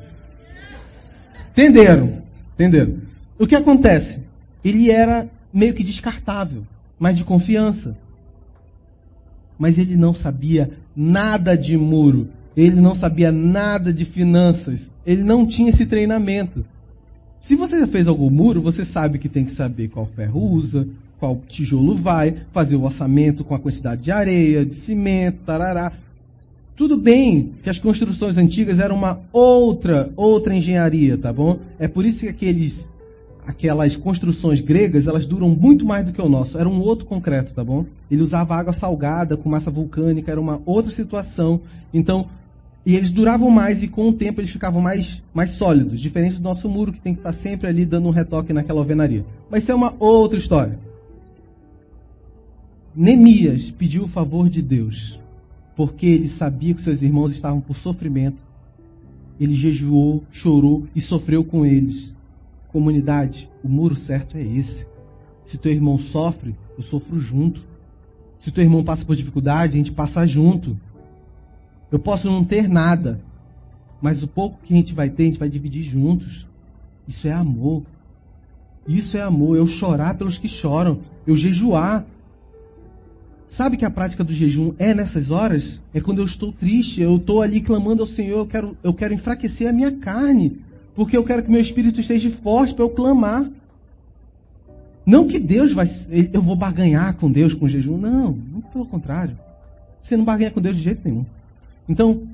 Entenderam? 1.52 2.22
Entenderam? 2.54 2.98
O 3.40 3.48
que 3.48 3.56
acontece? 3.56 4.20
Ele 4.64 4.92
era 4.92 5.28
meio 5.52 5.74
que 5.74 5.84
descartável, 5.84 6.64
mas 7.00 7.16
de 7.16 7.24
confiança. 7.24 7.96
Mas 9.58 9.80
ele 9.80 9.96
não 9.96 10.14
sabia 10.14 10.70
nada 10.96 11.58
de 11.58 11.76
muro. 11.76 12.30
Ele 12.56 12.80
não 12.80 12.94
sabia 12.94 13.32
nada 13.32 13.92
de 13.92 14.06
finanças. 14.06 14.90
Ele 15.06 15.24
não 15.24 15.48
tinha 15.48 15.70
esse 15.70 15.86
treinamento. 15.86 16.64
Se 17.40 17.56
você 17.56 17.80
já 17.80 17.88
fez 17.88 18.08
algum 18.08 18.30
muro, 18.30 18.62
você 18.62 18.84
sabe 18.84 19.20
que 19.20 19.30
tem 19.30 19.46
que 19.46 19.52
saber 19.52 19.88
qual 19.90 20.06
ferro 20.06 20.40
usa, 20.40 20.88
qual 21.20 21.42
tijolo 21.48 21.96
vai, 21.96 22.36
fazer 22.52 22.76
o 22.76 22.84
orçamento 22.84 23.44
com 23.44 23.56
a 23.56 23.60
quantidade 23.60 24.04
de 24.04 24.12
areia, 24.12 24.66
de 24.66 24.76
cimento, 24.76 25.40
tarará. 25.46 25.92
Tudo 26.76 26.96
bem 26.96 27.54
que 27.64 27.70
as 27.70 27.80
construções 27.80 28.38
antigas 28.38 28.80
eram 28.80 28.96
uma 28.96 29.20
outra, 29.32 30.12
outra 30.16 30.54
engenharia, 30.54 31.18
tá 31.18 31.34
bom? 31.34 31.60
É 31.80 31.88
por 31.88 32.06
isso 32.06 32.20
que 32.20 32.28
aqueles, 32.28 32.88
aquelas 33.48 33.96
construções 33.96 34.62
gregas, 34.62 35.08
elas 35.08 35.26
duram 35.26 35.50
muito 35.50 35.86
mais 35.86 36.06
do 36.06 36.12
que 36.12 36.22
o 36.22 36.30
nosso. 36.30 36.58
Era 36.58 36.70
um 36.70 36.80
outro 36.80 37.08
concreto, 37.08 37.54
tá 37.54 37.64
bom? 37.64 37.86
Ele 38.12 38.22
usava 38.22 38.56
água 38.56 38.74
salgada 38.74 39.36
com 39.36 39.50
massa 39.50 39.72
vulcânica, 39.72 40.32
era 40.32 40.40
uma 40.40 40.62
outra 40.68 40.92
situação. 40.92 41.62
Então, 41.92 42.28
e 42.88 42.96
eles 42.96 43.12
duravam 43.12 43.52
mais 43.52 43.84
e 43.84 43.88
com 43.90 44.08
o 44.08 44.14
tempo 44.14 44.40
eles 44.40 44.50
ficavam 44.50 44.82
mais, 44.82 45.22
mais 45.34 45.50
sólidos, 45.50 46.00
diferente 46.00 46.38
do 46.38 46.42
nosso 46.42 46.70
muro 46.70 46.94
que 46.94 47.02
tem 47.02 47.14
que 47.14 47.20
estar 47.20 47.34
sempre 47.34 47.68
ali 47.68 47.86
dando 47.86 48.08
um 48.08 48.12
retoque 48.12 48.54
naquela 48.54 48.80
alvenaria. 48.80 49.26
Mas 49.52 49.64
isso 49.64 49.74
é 49.74 49.76
uma 49.76 49.94
outra 50.00 50.40
história. 50.40 50.80
Neemias 52.96 53.70
pediu 53.72 54.06
o 54.06 54.08
favor 54.08 54.48
de 54.48 54.62
Deus, 54.62 55.20
porque 55.76 56.06
ele 56.06 56.30
sabia 56.30 56.74
que 56.74 56.82
seus 56.82 57.02
irmãos 57.02 57.34
estavam 57.34 57.60
por 57.60 57.76
sofrimento. 57.76 58.42
Ele 59.38 59.54
jejuou, 59.54 60.24
chorou 60.32 60.88
e 60.96 61.02
sofreu 61.02 61.44
com 61.44 61.66
eles. 61.66 62.16
Comunidade, 62.70 63.50
o 63.62 63.68
muro 63.68 63.98
certo 63.98 64.38
é 64.38 64.42
esse. 64.42 64.88
Se 65.44 65.58
teu 65.58 65.74
irmão 65.74 66.00
sofre, 66.00 66.56
eu 66.78 66.84
sofro 66.86 67.20
junto. 67.20 67.66
Se 68.40 68.50
teu 68.50 68.64
irmão 68.64 68.82
passa 68.82 69.04
por 69.04 69.14
dificuldade, 69.14 69.74
a 69.74 69.78
gente 69.78 69.92
passa 69.92 70.26
junto. 70.26 70.80
Eu 71.92 72.00
posso 72.00 72.30
não 72.30 72.44
ter 72.44 72.68
nada, 72.68 73.20
mas 74.02 74.22
o 74.22 74.28
pouco 74.28 74.60
que 74.64 74.74
a 74.74 74.78
gente 74.78 74.94
vai 74.94 75.10
ter, 75.10 75.24
a 75.24 75.26
gente 75.28 75.40
vai 75.40 75.50
dividir 75.50 75.84
juntos. 75.84 76.46
Isso 77.08 77.28
é 77.28 77.32
amor. 77.32 77.84
Isso 78.88 79.18
é 79.18 79.22
amor. 79.22 79.58
Eu 79.58 79.66
chorar 79.66 80.16
pelos 80.16 80.38
que 80.38 80.48
choram. 80.48 81.00
Eu 81.26 81.36
jejuar. 81.36 82.06
Sabe 83.50 83.78
que 83.78 83.86
a 83.86 83.90
prática 83.90 84.24
do 84.24 84.34
jejum 84.34 84.74
é 84.78 84.94
nessas 84.94 85.32
horas? 85.32 85.82
É 85.94 86.02
quando 86.02 86.20
eu 86.20 86.26
estou 86.26 86.52
triste, 86.52 87.02
eu 87.02 87.16
estou 87.16 87.42
ali 87.42 87.62
clamando 87.62 88.04
ao 88.04 88.08
Senhor, 88.08 88.40
eu 88.40 88.46
quero, 88.46 88.78
eu 88.84 88.94
quero 88.94 89.14
enfraquecer 89.14 89.70
a 89.70 89.74
minha 89.74 89.92
carne, 89.92 90.60
porque 90.94 91.16
eu 91.16 91.24
quero 91.24 91.42
que 91.42 91.50
meu 91.50 91.62
espírito 91.62 92.00
esteja 92.00 92.30
forte 92.30 92.74
para 92.74 92.84
eu 92.84 92.90
clamar. 92.90 93.50
Não 95.06 95.26
que 95.26 95.40
Deus 95.40 95.72
vai, 95.72 95.90
eu 96.34 96.42
vou 96.42 96.58
barganhar 96.58 97.16
com 97.16 97.32
Deus 97.32 97.54
com 97.54 97.70
jejum, 97.70 97.98
não, 97.98 98.34
pelo 98.74 98.86
contrário. 98.86 99.40
Você 100.02 100.18
não 100.18 100.26
barganha 100.26 100.52
com 100.52 100.62
Deus 100.62 100.76
de 100.76 100.84
jeito 100.84 101.02
nenhum. 101.06 101.26
Então, 101.88 102.28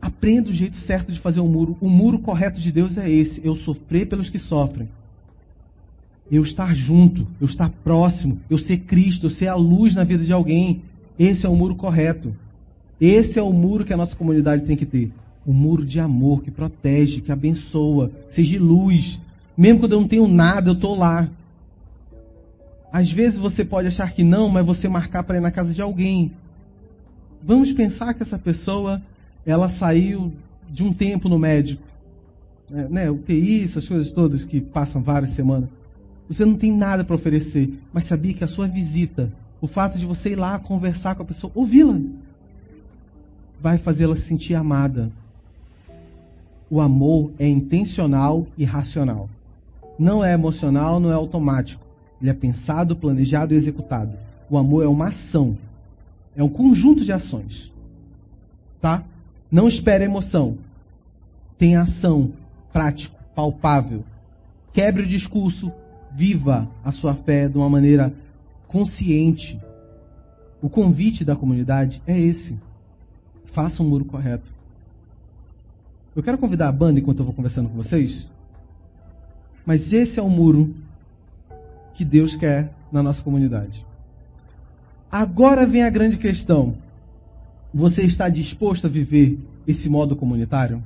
aprenda 0.00 0.50
o 0.50 0.52
jeito 0.52 0.76
certo 0.76 1.12
de 1.12 1.20
fazer 1.20 1.40
um 1.40 1.48
muro. 1.48 1.76
O 1.80 1.88
muro 1.88 2.18
correto 2.18 2.60
de 2.60 2.72
Deus 2.72 2.98
é 2.98 3.08
esse: 3.08 3.40
eu 3.44 3.54
sofrer 3.54 4.06
pelos 4.06 4.28
que 4.28 4.38
sofrem. 4.38 4.88
Eu 6.30 6.42
estar 6.42 6.74
junto, 6.74 7.26
eu 7.40 7.44
estar 7.44 7.68
próximo, 7.68 8.40
eu 8.48 8.56
ser 8.56 8.78
Cristo, 8.78 9.26
eu 9.26 9.30
ser 9.30 9.48
a 9.48 9.54
luz 9.54 9.94
na 9.94 10.02
vida 10.02 10.24
de 10.24 10.32
alguém. 10.32 10.82
Esse 11.18 11.44
é 11.44 11.48
o 11.48 11.54
muro 11.54 11.76
correto. 11.76 12.34
Esse 13.00 13.38
é 13.38 13.42
o 13.42 13.52
muro 13.52 13.84
que 13.84 13.92
a 13.92 13.96
nossa 13.96 14.16
comunidade 14.16 14.64
tem 14.64 14.76
que 14.76 14.86
ter. 14.86 15.12
Um 15.46 15.52
muro 15.52 15.84
de 15.84 15.98
amor 16.00 16.42
que 16.42 16.50
protege, 16.50 17.20
que 17.20 17.32
abençoa, 17.32 18.10
seja 18.30 18.58
luz. 18.60 19.20
Mesmo 19.56 19.80
quando 19.80 19.92
eu 19.92 20.00
não 20.00 20.08
tenho 20.08 20.26
nada, 20.26 20.70
eu 20.70 20.74
estou 20.74 20.96
lá. 20.96 21.28
Às 22.92 23.10
vezes 23.10 23.38
você 23.38 23.64
pode 23.64 23.88
achar 23.88 24.12
que 24.12 24.22
não, 24.22 24.48
mas 24.48 24.64
você 24.64 24.88
marcar 24.88 25.24
para 25.24 25.36
ir 25.36 25.40
na 25.40 25.50
casa 25.50 25.74
de 25.74 25.82
alguém. 25.82 26.32
Vamos 27.44 27.72
pensar 27.72 28.14
que 28.14 28.22
essa 28.22 28.38
pessoa 28.38 29.02
ela 29.44 29.68
saiu 29.68 30.32
de 30.70 30.84
um 30.84 30.92
tempo 30.92 31.28
no 31.28 31.38
médico, 31.38 31.82
né, 32.70 33.10
UTI, 33.10 33.64
essas 33.64 33.86
coisas 33.88 34.12
todas 34.12 34.44
que 34.44 34.60
passam 34.60 35.02
várias 35.02 35.32
semanas. 35.32 35.68
Você 36.28 36.44
não 36.44 36.54
tem 36.54 36.72
nada 36.72 37.04
para 37.04 37.16
oferecer, 37.16 37.78
mas 37.92 38.04
sabia 38.04 38.32
que 38.32 38.44
a 38.44 38.46
sua 38.46 38.68
visita, 38.68 39.30
o 39.60 39.66
fato 39.66 39.98
de 39.98 40.06
você 40.06 40.30
ir 40.30 40.36
lá 40.36 40.58
conversar 40.58 41.14
com 41.16 41.22
a 41.22 41.26
pessoa, 41.26 41.52
ouvi-la, 41.54 42.00
vai 43.60 43.76
fazê-la 43.76 44.14
se 44.14 44.22
sentir 44.22 44.54
amada. 44.54 45.10
O 46.70 46.80
amor 46.80 47.32
é 47.38 47.48
intencional 47.48 48.46
e 48.56 48.64
racional. 48.64 49.28
Não 49.98 50.24
é 50.24 50.32
emocional, 50.32 50.98
não 50.98 51.10
é 51.10 51.14
automático. 51.14 51.84
Ele 52.20 52.30
é 52.30 52.34
pensado, 52.34 52.96
planejado 52.96 53.52
e 53.52 53.56
executado. 53.56 54.16
O 54.48 54.56
amor 54.56 54.84
é 54.84 54.88
uma 54.88 55.08
ação 55.08 55.56
é 56.34 56.42
um 56.42 56.48
conjunto 56.48 57.04
de 57.04 57.12
ações. 57.12 57.72
Tá? 58.80 59.04
Não 59.50 59.68
espere 59.68 60.04
emoção. 60.04 60.58
Tem 61.58 61.76
ação, 61.76 62.32
prático, 62.72 63.18
palpável. 63.34 64.04
Quebre 64.72 65.02
o 65.02 65.06
discurso, 65.06 65.70
viva 66.10 66.68
a 66.84 66.90
sua 66.90 67.14
fé 67.14 67.48
de 67.48 67.56
uma 67.56 67.68
maneira 67.68 68.12
consciente. 68.66 69.60
O 70.60 70.68
convite 70.68 71.24
da 71.24 71.36
comunidade 71.36 72.02
é 72.06 72.18
esse. 72.18 72.58
Faça 73.46 73.82
um 73.82 73.88
muro 73.88 74.04
correto. 74.04 74.52
Eu 76.16 76.22
quero 76.22 76.38
convidar 76.38 76.68
a 76.68 76.72
banda 76.72 76.98
enquanto 76.98 77.20
eu 77.20 77.24
vou 77.24 77.34
conversando 77.34 77.68
com 77.68 77.76
vocês. 77.76 78.28
Mas 79.64 79.92
esse 79.92 80.18
é 80.18 80.22
o 80.22 80.28
muro 80.28 80.74
que 81.94 82.04
Deus 82.04 82.34
quer 82.34 82.72
na 82.90 83.02
nossa 83.02 83.22
comunidade. 83.22 83.86
Agora 85.12 85.66
vem 85.66 85.82
a 85.82 85.90
grande 85.90 86.16
questão. 86.16 86.74
Você 87.74 88.00
está 88.00 88.30
disposto 88.30 88.86
a 88.86 88.90
viver 88.90 89.38
esse 89.68 89.86
modo 89.90 90.16
comunitário? 90.16 90.82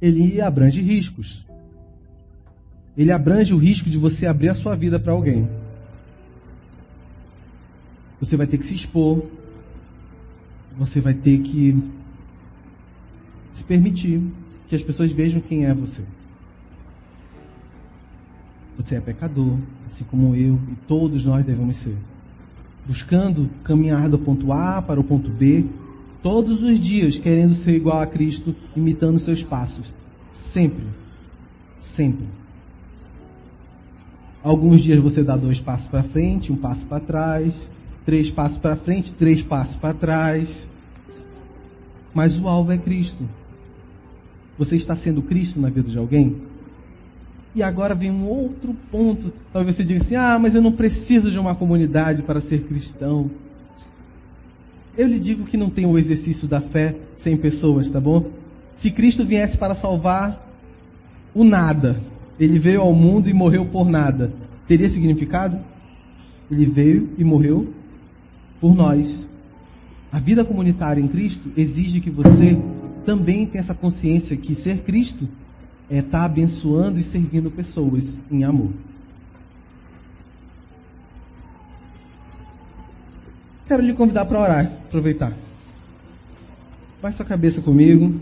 Ele 0.00 0.40
abrange 0.40 0.80
riscos. 0.80 1.46
Ele 2.96 3.12
abrange 3.12 3.52
o 3.52 3.58
risco 3.58 3.90
de 3.90 3.98
você 3.98 4.24
abrir 4.26 4.48
a 4.48 4.54
sua 4.54 4.74
vida 4.74 4.98
para 4.98 5.12
alguém. 5.12 5.46
Você 8.18 8.38
vai 8.38 8.46
ter 8.46 8.56
que 8.56 8.64
se 8.64 8.74
expor. 8.74 9.26
Você 10.78 10.98
vai 10.98 11.12
ter 11.12 11.42
que 11.42 11.78
se 13.52 13.62
permitir 13.64 14.22
que 14.66 14.74
as 14.74 14.82
pessoas 14.82 15.12
vejam 15.12 15.42
quem 15.42 15.66
é 15.66 15.74
você. 15.74 16.02
Você 18.78 18.94
é 18.94 19.00
pecador, 19.00 19.58
assim 19.86 20.04
como 20.04 20.34
eu 20.34 20.58
e 20.72 20.74
todos 20.88 21.26
nós 21.26 21.44
devemos 21.44 21.76
ser 21.76 21.98
buscando 22.90 23.48
caminhar 23.62 24.08
do 24.08 24.18
ponto 24.18 24.52
A 24.52 24.82
para 24.82 24.98
o 24.98 25.04
ponto 25.04 25.30
B, 25.30 25.64
todos 26.20 26.60
os 26.60 26.80
dias 26.80 27.16
querendo 27.16 27.54
ser 27.54 27.76
igual 27.76 28.00
a 28.00 28.06
Cristo, 28.06 28.52
imitando 28.74 29.20
seus 29.20 29.44
passos. 29.44 29.94
Sempre. 30.32 30.82
Sempre. 31.78 32.24
Alguns 34.42 34.80
dias 34.80 34.98
você 34.98 35.22
dá 35.22 35.36
dois 35.36 35.60
passos 35.60 35.86
para 35.86 36.02
frente, 36.02 36.50
um 36.50 36.56
passo 36.56 36.84
para 36.84 36.98
trás, 36.98 37.54
três 38.04 38.28
passos 38.28 38.58
para 38.58 38.74
frente, 38.74 39.12
três 39.12 39.40
passos 39.40 39.76
para 39.76 39.94
trás. 39.94 40.66
Mas 42.12 42.36
o 42.36 42.48
alvo 42.48 42.72
é 42.72 42.78
Cristo. 42.78 43.22
Você 44.58 44.74
está 44.74 44.96
sendo 44.96 45.22
Cristo 45.22 45.60
na 45.60 45.70
vida 45.70 45.88
de 45.88 45.96
alguém? 45.96 46.42
E 47.54 47.62
agora 47.62 47.94
vem 47.94 48.10
um 48.10 48.26
outro 48.26 48.74
ponto. 48.90 49.32
Talvez 49.52 49.76
você 49.76 49.84
diga 49.84 50.00
assim: 50.00 50.14
ah, 50.14 50.38
mas 50.38 50.54
eu 50.54 50.62
não 50.62 50.72
preciso 50.72 51.30
de 51.30 51.38
uma 51.38 51.54
comunidade 51.54 52.22
para 52.22 52.40
ser 52.40 52.64
cristão. 52.64 53.30
Eu 54.96 55.08
lhe 55.08 55.18
digo 55.18 55.44
que 55.44 55.56
não 55.56 55.70
tem 55.70 55.86
o 55.86 55.98
exercício 55.98 56.46
da 56.46 56.60
fé 56.60 56.96
sem 57.16 57.36
pessoas, 57.36 57.90
tá 57.90 58.00
bom? 58.00 58.30
Se 58.76 58.90
Cristo 58.90 59.24
viesse 59.24 59.56
para 59.56 59.74
salvar 59.74 60.48
o 61.34 61.44
nada, 61.44 62.00
ele 62.38 62.58
veio 62.58 62.80
ao 62.80 62.94
mundo 62.94 63.28
e 63.28 63.34
morreu 63.34 63.66
por 63.66 63.88
nada, 63.88 64.32
teria 64.66 64.88
significado? 64.88 65.58
Ele 66.50 66.66
veio 66.66 67.10
e 67.16 67.24
morreu 67.24 67.72
por 68.60 68.74
nós. 68.74 69.28
A 70.10 70.18
vida 70.18 70.44
comunitária 70.44 71.00
em 71.00 71.06
Cristo 71.06 71.52
exige 71.56 72.00
que 72.00 72.10
você 72.10 72.58
também 73.04 73.46
tenha 73.46 73.60
essa 73.60 73.74
consciência 73.74 74.36
que 74.36 74.54
ser 74.54 74.82
Cristo 74.82 75.28
estar 75.98 76.20
tá 76.20 76.24
abençoando 76.24 77.00
e 77.00 77.02
servindo 77.02 77.50
pessoas 77.50 78.06
em 78.30 78.44
amor. 78.44 78.70
Quero 83.66 83.82
lhe 83.82 83.92
convidar 83.92 84.24
para 84.24 84.40
orar, 84.40 84.66
aproveitar. 84.66 85.32
Baixe 87.02 87.16
sua 87.16 87.26
cabeça 87.26 87.60
comigo. 87.60 88.14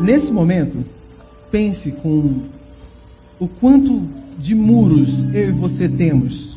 Nesse 0.00 0.32
momento, 0.32 0.84
pense 1.50 1.92
com 1.92 2.46
o 3.38 3.48
quanto 3.48 4.08
de 4.38 4.54
muros 4.54 5.24
eu 5.34 5.48
e 5.48 5.52
você 5.52 5.88
temos 5.88 6.56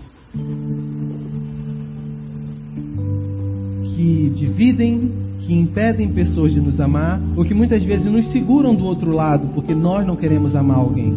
que 3.83 4.29
dividem 4.35 5.22
que 5.45 5.53
impedem 5.53 6.07
pessoas 6.07 6.53
de 6.53 6.61
nos 6.61 6.79
amar 6.79 7.21
ou 7.35 7.43
que 7.43 7.53
muitas 7.53 7.83
vezes 7.83 8.05
nos 8.09 8.25
seguram 8.27 8.73
do 8.73 8.85
outro 8.85 9.11
lado 9.11 9.49
porque 9.53 9.75
nós 9.75 10.07
não 10.07 10.15
queremos 10.15 10.55
amar 10.55 10.77
alguém. 10.77 11.13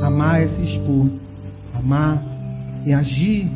Amar 0.00 0.40
é 0.42 0.48
se 0.48 0.62
expor, 0.62 1.08
amar 1.74 2.24
é 2.86 2.94
agir, 2.94 3.50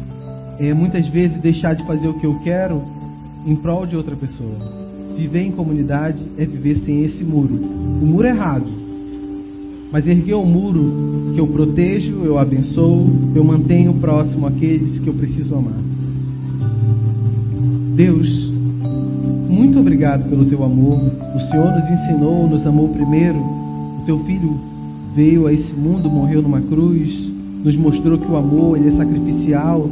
é 0.58 0.74
muitas 0.74 1.08
vezes 1.08 1.38
deixar 1.38 1.74
de 1.74 1.84
fazer 1.86 2.08
o 2.08 2.14
que 2.14 2.26
eu 2.26 2.38
quero 2.40 2.82
em 3.46 3.56
prol 3.56 3.86
de 3.86 3.96
outra 3.96 4.14
pessoa. 4.16 4.54
Viver 5.16 5.42
em 5.42 5.52
comunidade 5.52 6.24
é 6.36 6.44
viver 6.44 6.76
sem 6.76 7.02
esse 7.02 7.24
muro. 7.24 7.54
O 7.54 8.06
muro 8.06 8.26
é 8.26 8.30
errado. 8.30 8.70
mas 9.90 10.06
ergueu 10.06 10.42
o 10.42 10.46
muro 10.46 11.32
que 11.32 11.40
eu 11.40 11.46
protejo, 11.46 12.22
eu 12.22 12.38
abençoo, 12.38 13.08
eu 13.34 13.42
mantenho 13.42 13.94
próximo 13.94 14.46
aqueles 14.46 14.98
que 14.98 15.06
eu 15.06 15.14
preciso 15.14 15.54
amar. 15.54 15.80
Deus, 17.96 18.52
muito 19.58 19.80
obrigado 19.80 20.28
pelo 20.28 20.44
teu 20.44 20.62
amor. 20.62 21.00
O 21.34 21.40
Senhor 21.40 21.72
nos 21.72 21.90
ensinou, 21.90 22.48
nos 22.48 22.64
amou 22.64 22.88
primeiro. 22.90 23.40
O 23.40 24.02
teu 24.06 24.20
filho 24.20 24.56
veio 25.16 25.48
a 25.48 25.52
esse 25.52 25.74
mundo, 25.74 26.08
morreu 26.08 26.40
numa 26.40 26.60
cruz, 26.60 27.28
nos 27.64 27.74
mostrou 27.74 28.16
que 28.18 28.30
o 28.30 28.36
amor 28.36 28.76
ele 28.76 28.86
é 28.86 28.92
sacrificial, 28.92 29.90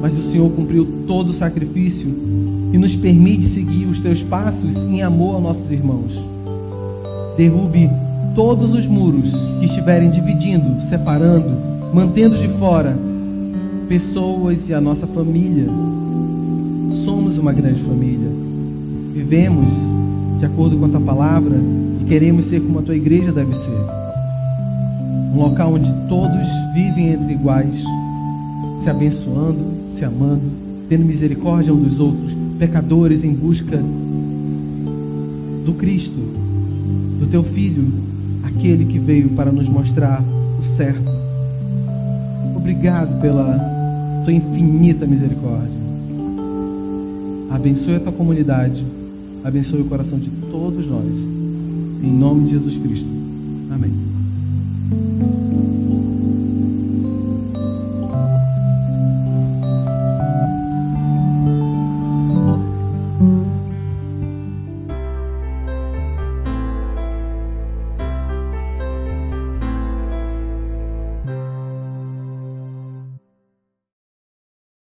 mas 0.00 0.16
o 0.16 0.22
Senhor 0.22 0.50
cumpriu 0.52 1.04
todo 1.06 1.28
o 1.28 1.34
sacrifício 1.34 2.08
e 2.72 2.78
nos 2.78 2.96
permite 2.96 3.48
seguir 3.48 3.84
os 3.84 4.00
teus 4.00 4.22
passos 4.22 4.74
em 4.76 5.02
amor 5.02 5.34
aos 5.34 5.42
nossos 5.42 5.70
irmãos. 5.70 6.18
Derrube 7.36 7.90
todos 8.34 8.72
os 8.72 8.86
muros 8.86 9.30
que 9.58 9.66
estiverem 9.66 10.10
dividindo, 10.10 10.80
separando, 10.88 11.50
mantendo 11.92 12.38
de 12.38 12.48
fora 12.48 12.96
pessoas 13.90 14.70
e 14.70 14.72
a 14.72 14.80
nossa 14.80 15.06
família. 15.06 15.66
Somos 17.04 17.36
uma 17.36 17.52
grande 17.52 17.82
família. 17.82 18.49
Vivemos 19.12 19.66
de 20.38 20.46
acordo 20.46 20.78
com 20.78 20.86
a 20.86 20.88
tua 20.88 21.00
palavra 21.00 21.56
e 22.00 22.04
queremos 22.04 22.44
ser 22.44 22.60
como 22.60 22.78
a 22.78 22.82
tua 22.82 22.94
igreja 22.94 23.32
deve 23.32 23.54
ser. 23.54 23.80
Um 25.34 25.38
local 25.38 25.74
onde 25.74 25.92
todos 26.08 26.48
vivem 26.72 27.12
entre 27.12 27.34
iguais, 27.34 27.82
se 28.82 28.88
abençoando, 28.88 29.64
se 29.96 30.04
amando, 30.04 30.42
tendo 30.88 31.04
misericórdia 31.04 31.74
um 31.74 31.82
dos 31.82 31.98
outros, 31.98 32.32
pecadores 32.58 33.24
em 33.24 33.32
busca 33.32 33.82
do 35.64 35.74
Cristo, 35.74 36.20
do 37.18 37.26
teu 37.26 37.42
Filho, 37.42 37.92
aquele 38.44 38.84
que 38.84 38.98
veio 38.98 39.30
para 39.30 39.50
nos 39.50 39.68
mostrar 39.68 40.22
o 40.58 40.64
certo. 40.64 41.10
Obrigado 42.56 43.20
pela 43.20 43.58
tua 44.24 44.32
infinita 44.32 45.06
misericórdia. 45.06 45.80
Abençoe 47.50 47.96
a 47.96 48.00
tua 48.00 48.12
comunidade, 48.12 48.84
abençoe 49.44 49.80
o 49.80 49.84
coração 49.84 50.18
de 50.18 50.30
todos 50.50 50.86
nós. 50.86 51.16
Em 52.02 52.10
nome 52.10 52.44
de 52.44 52.50
Jesus 52.50 52.78
Cristo. 52.78 53.08
Amém. 53.70 53.92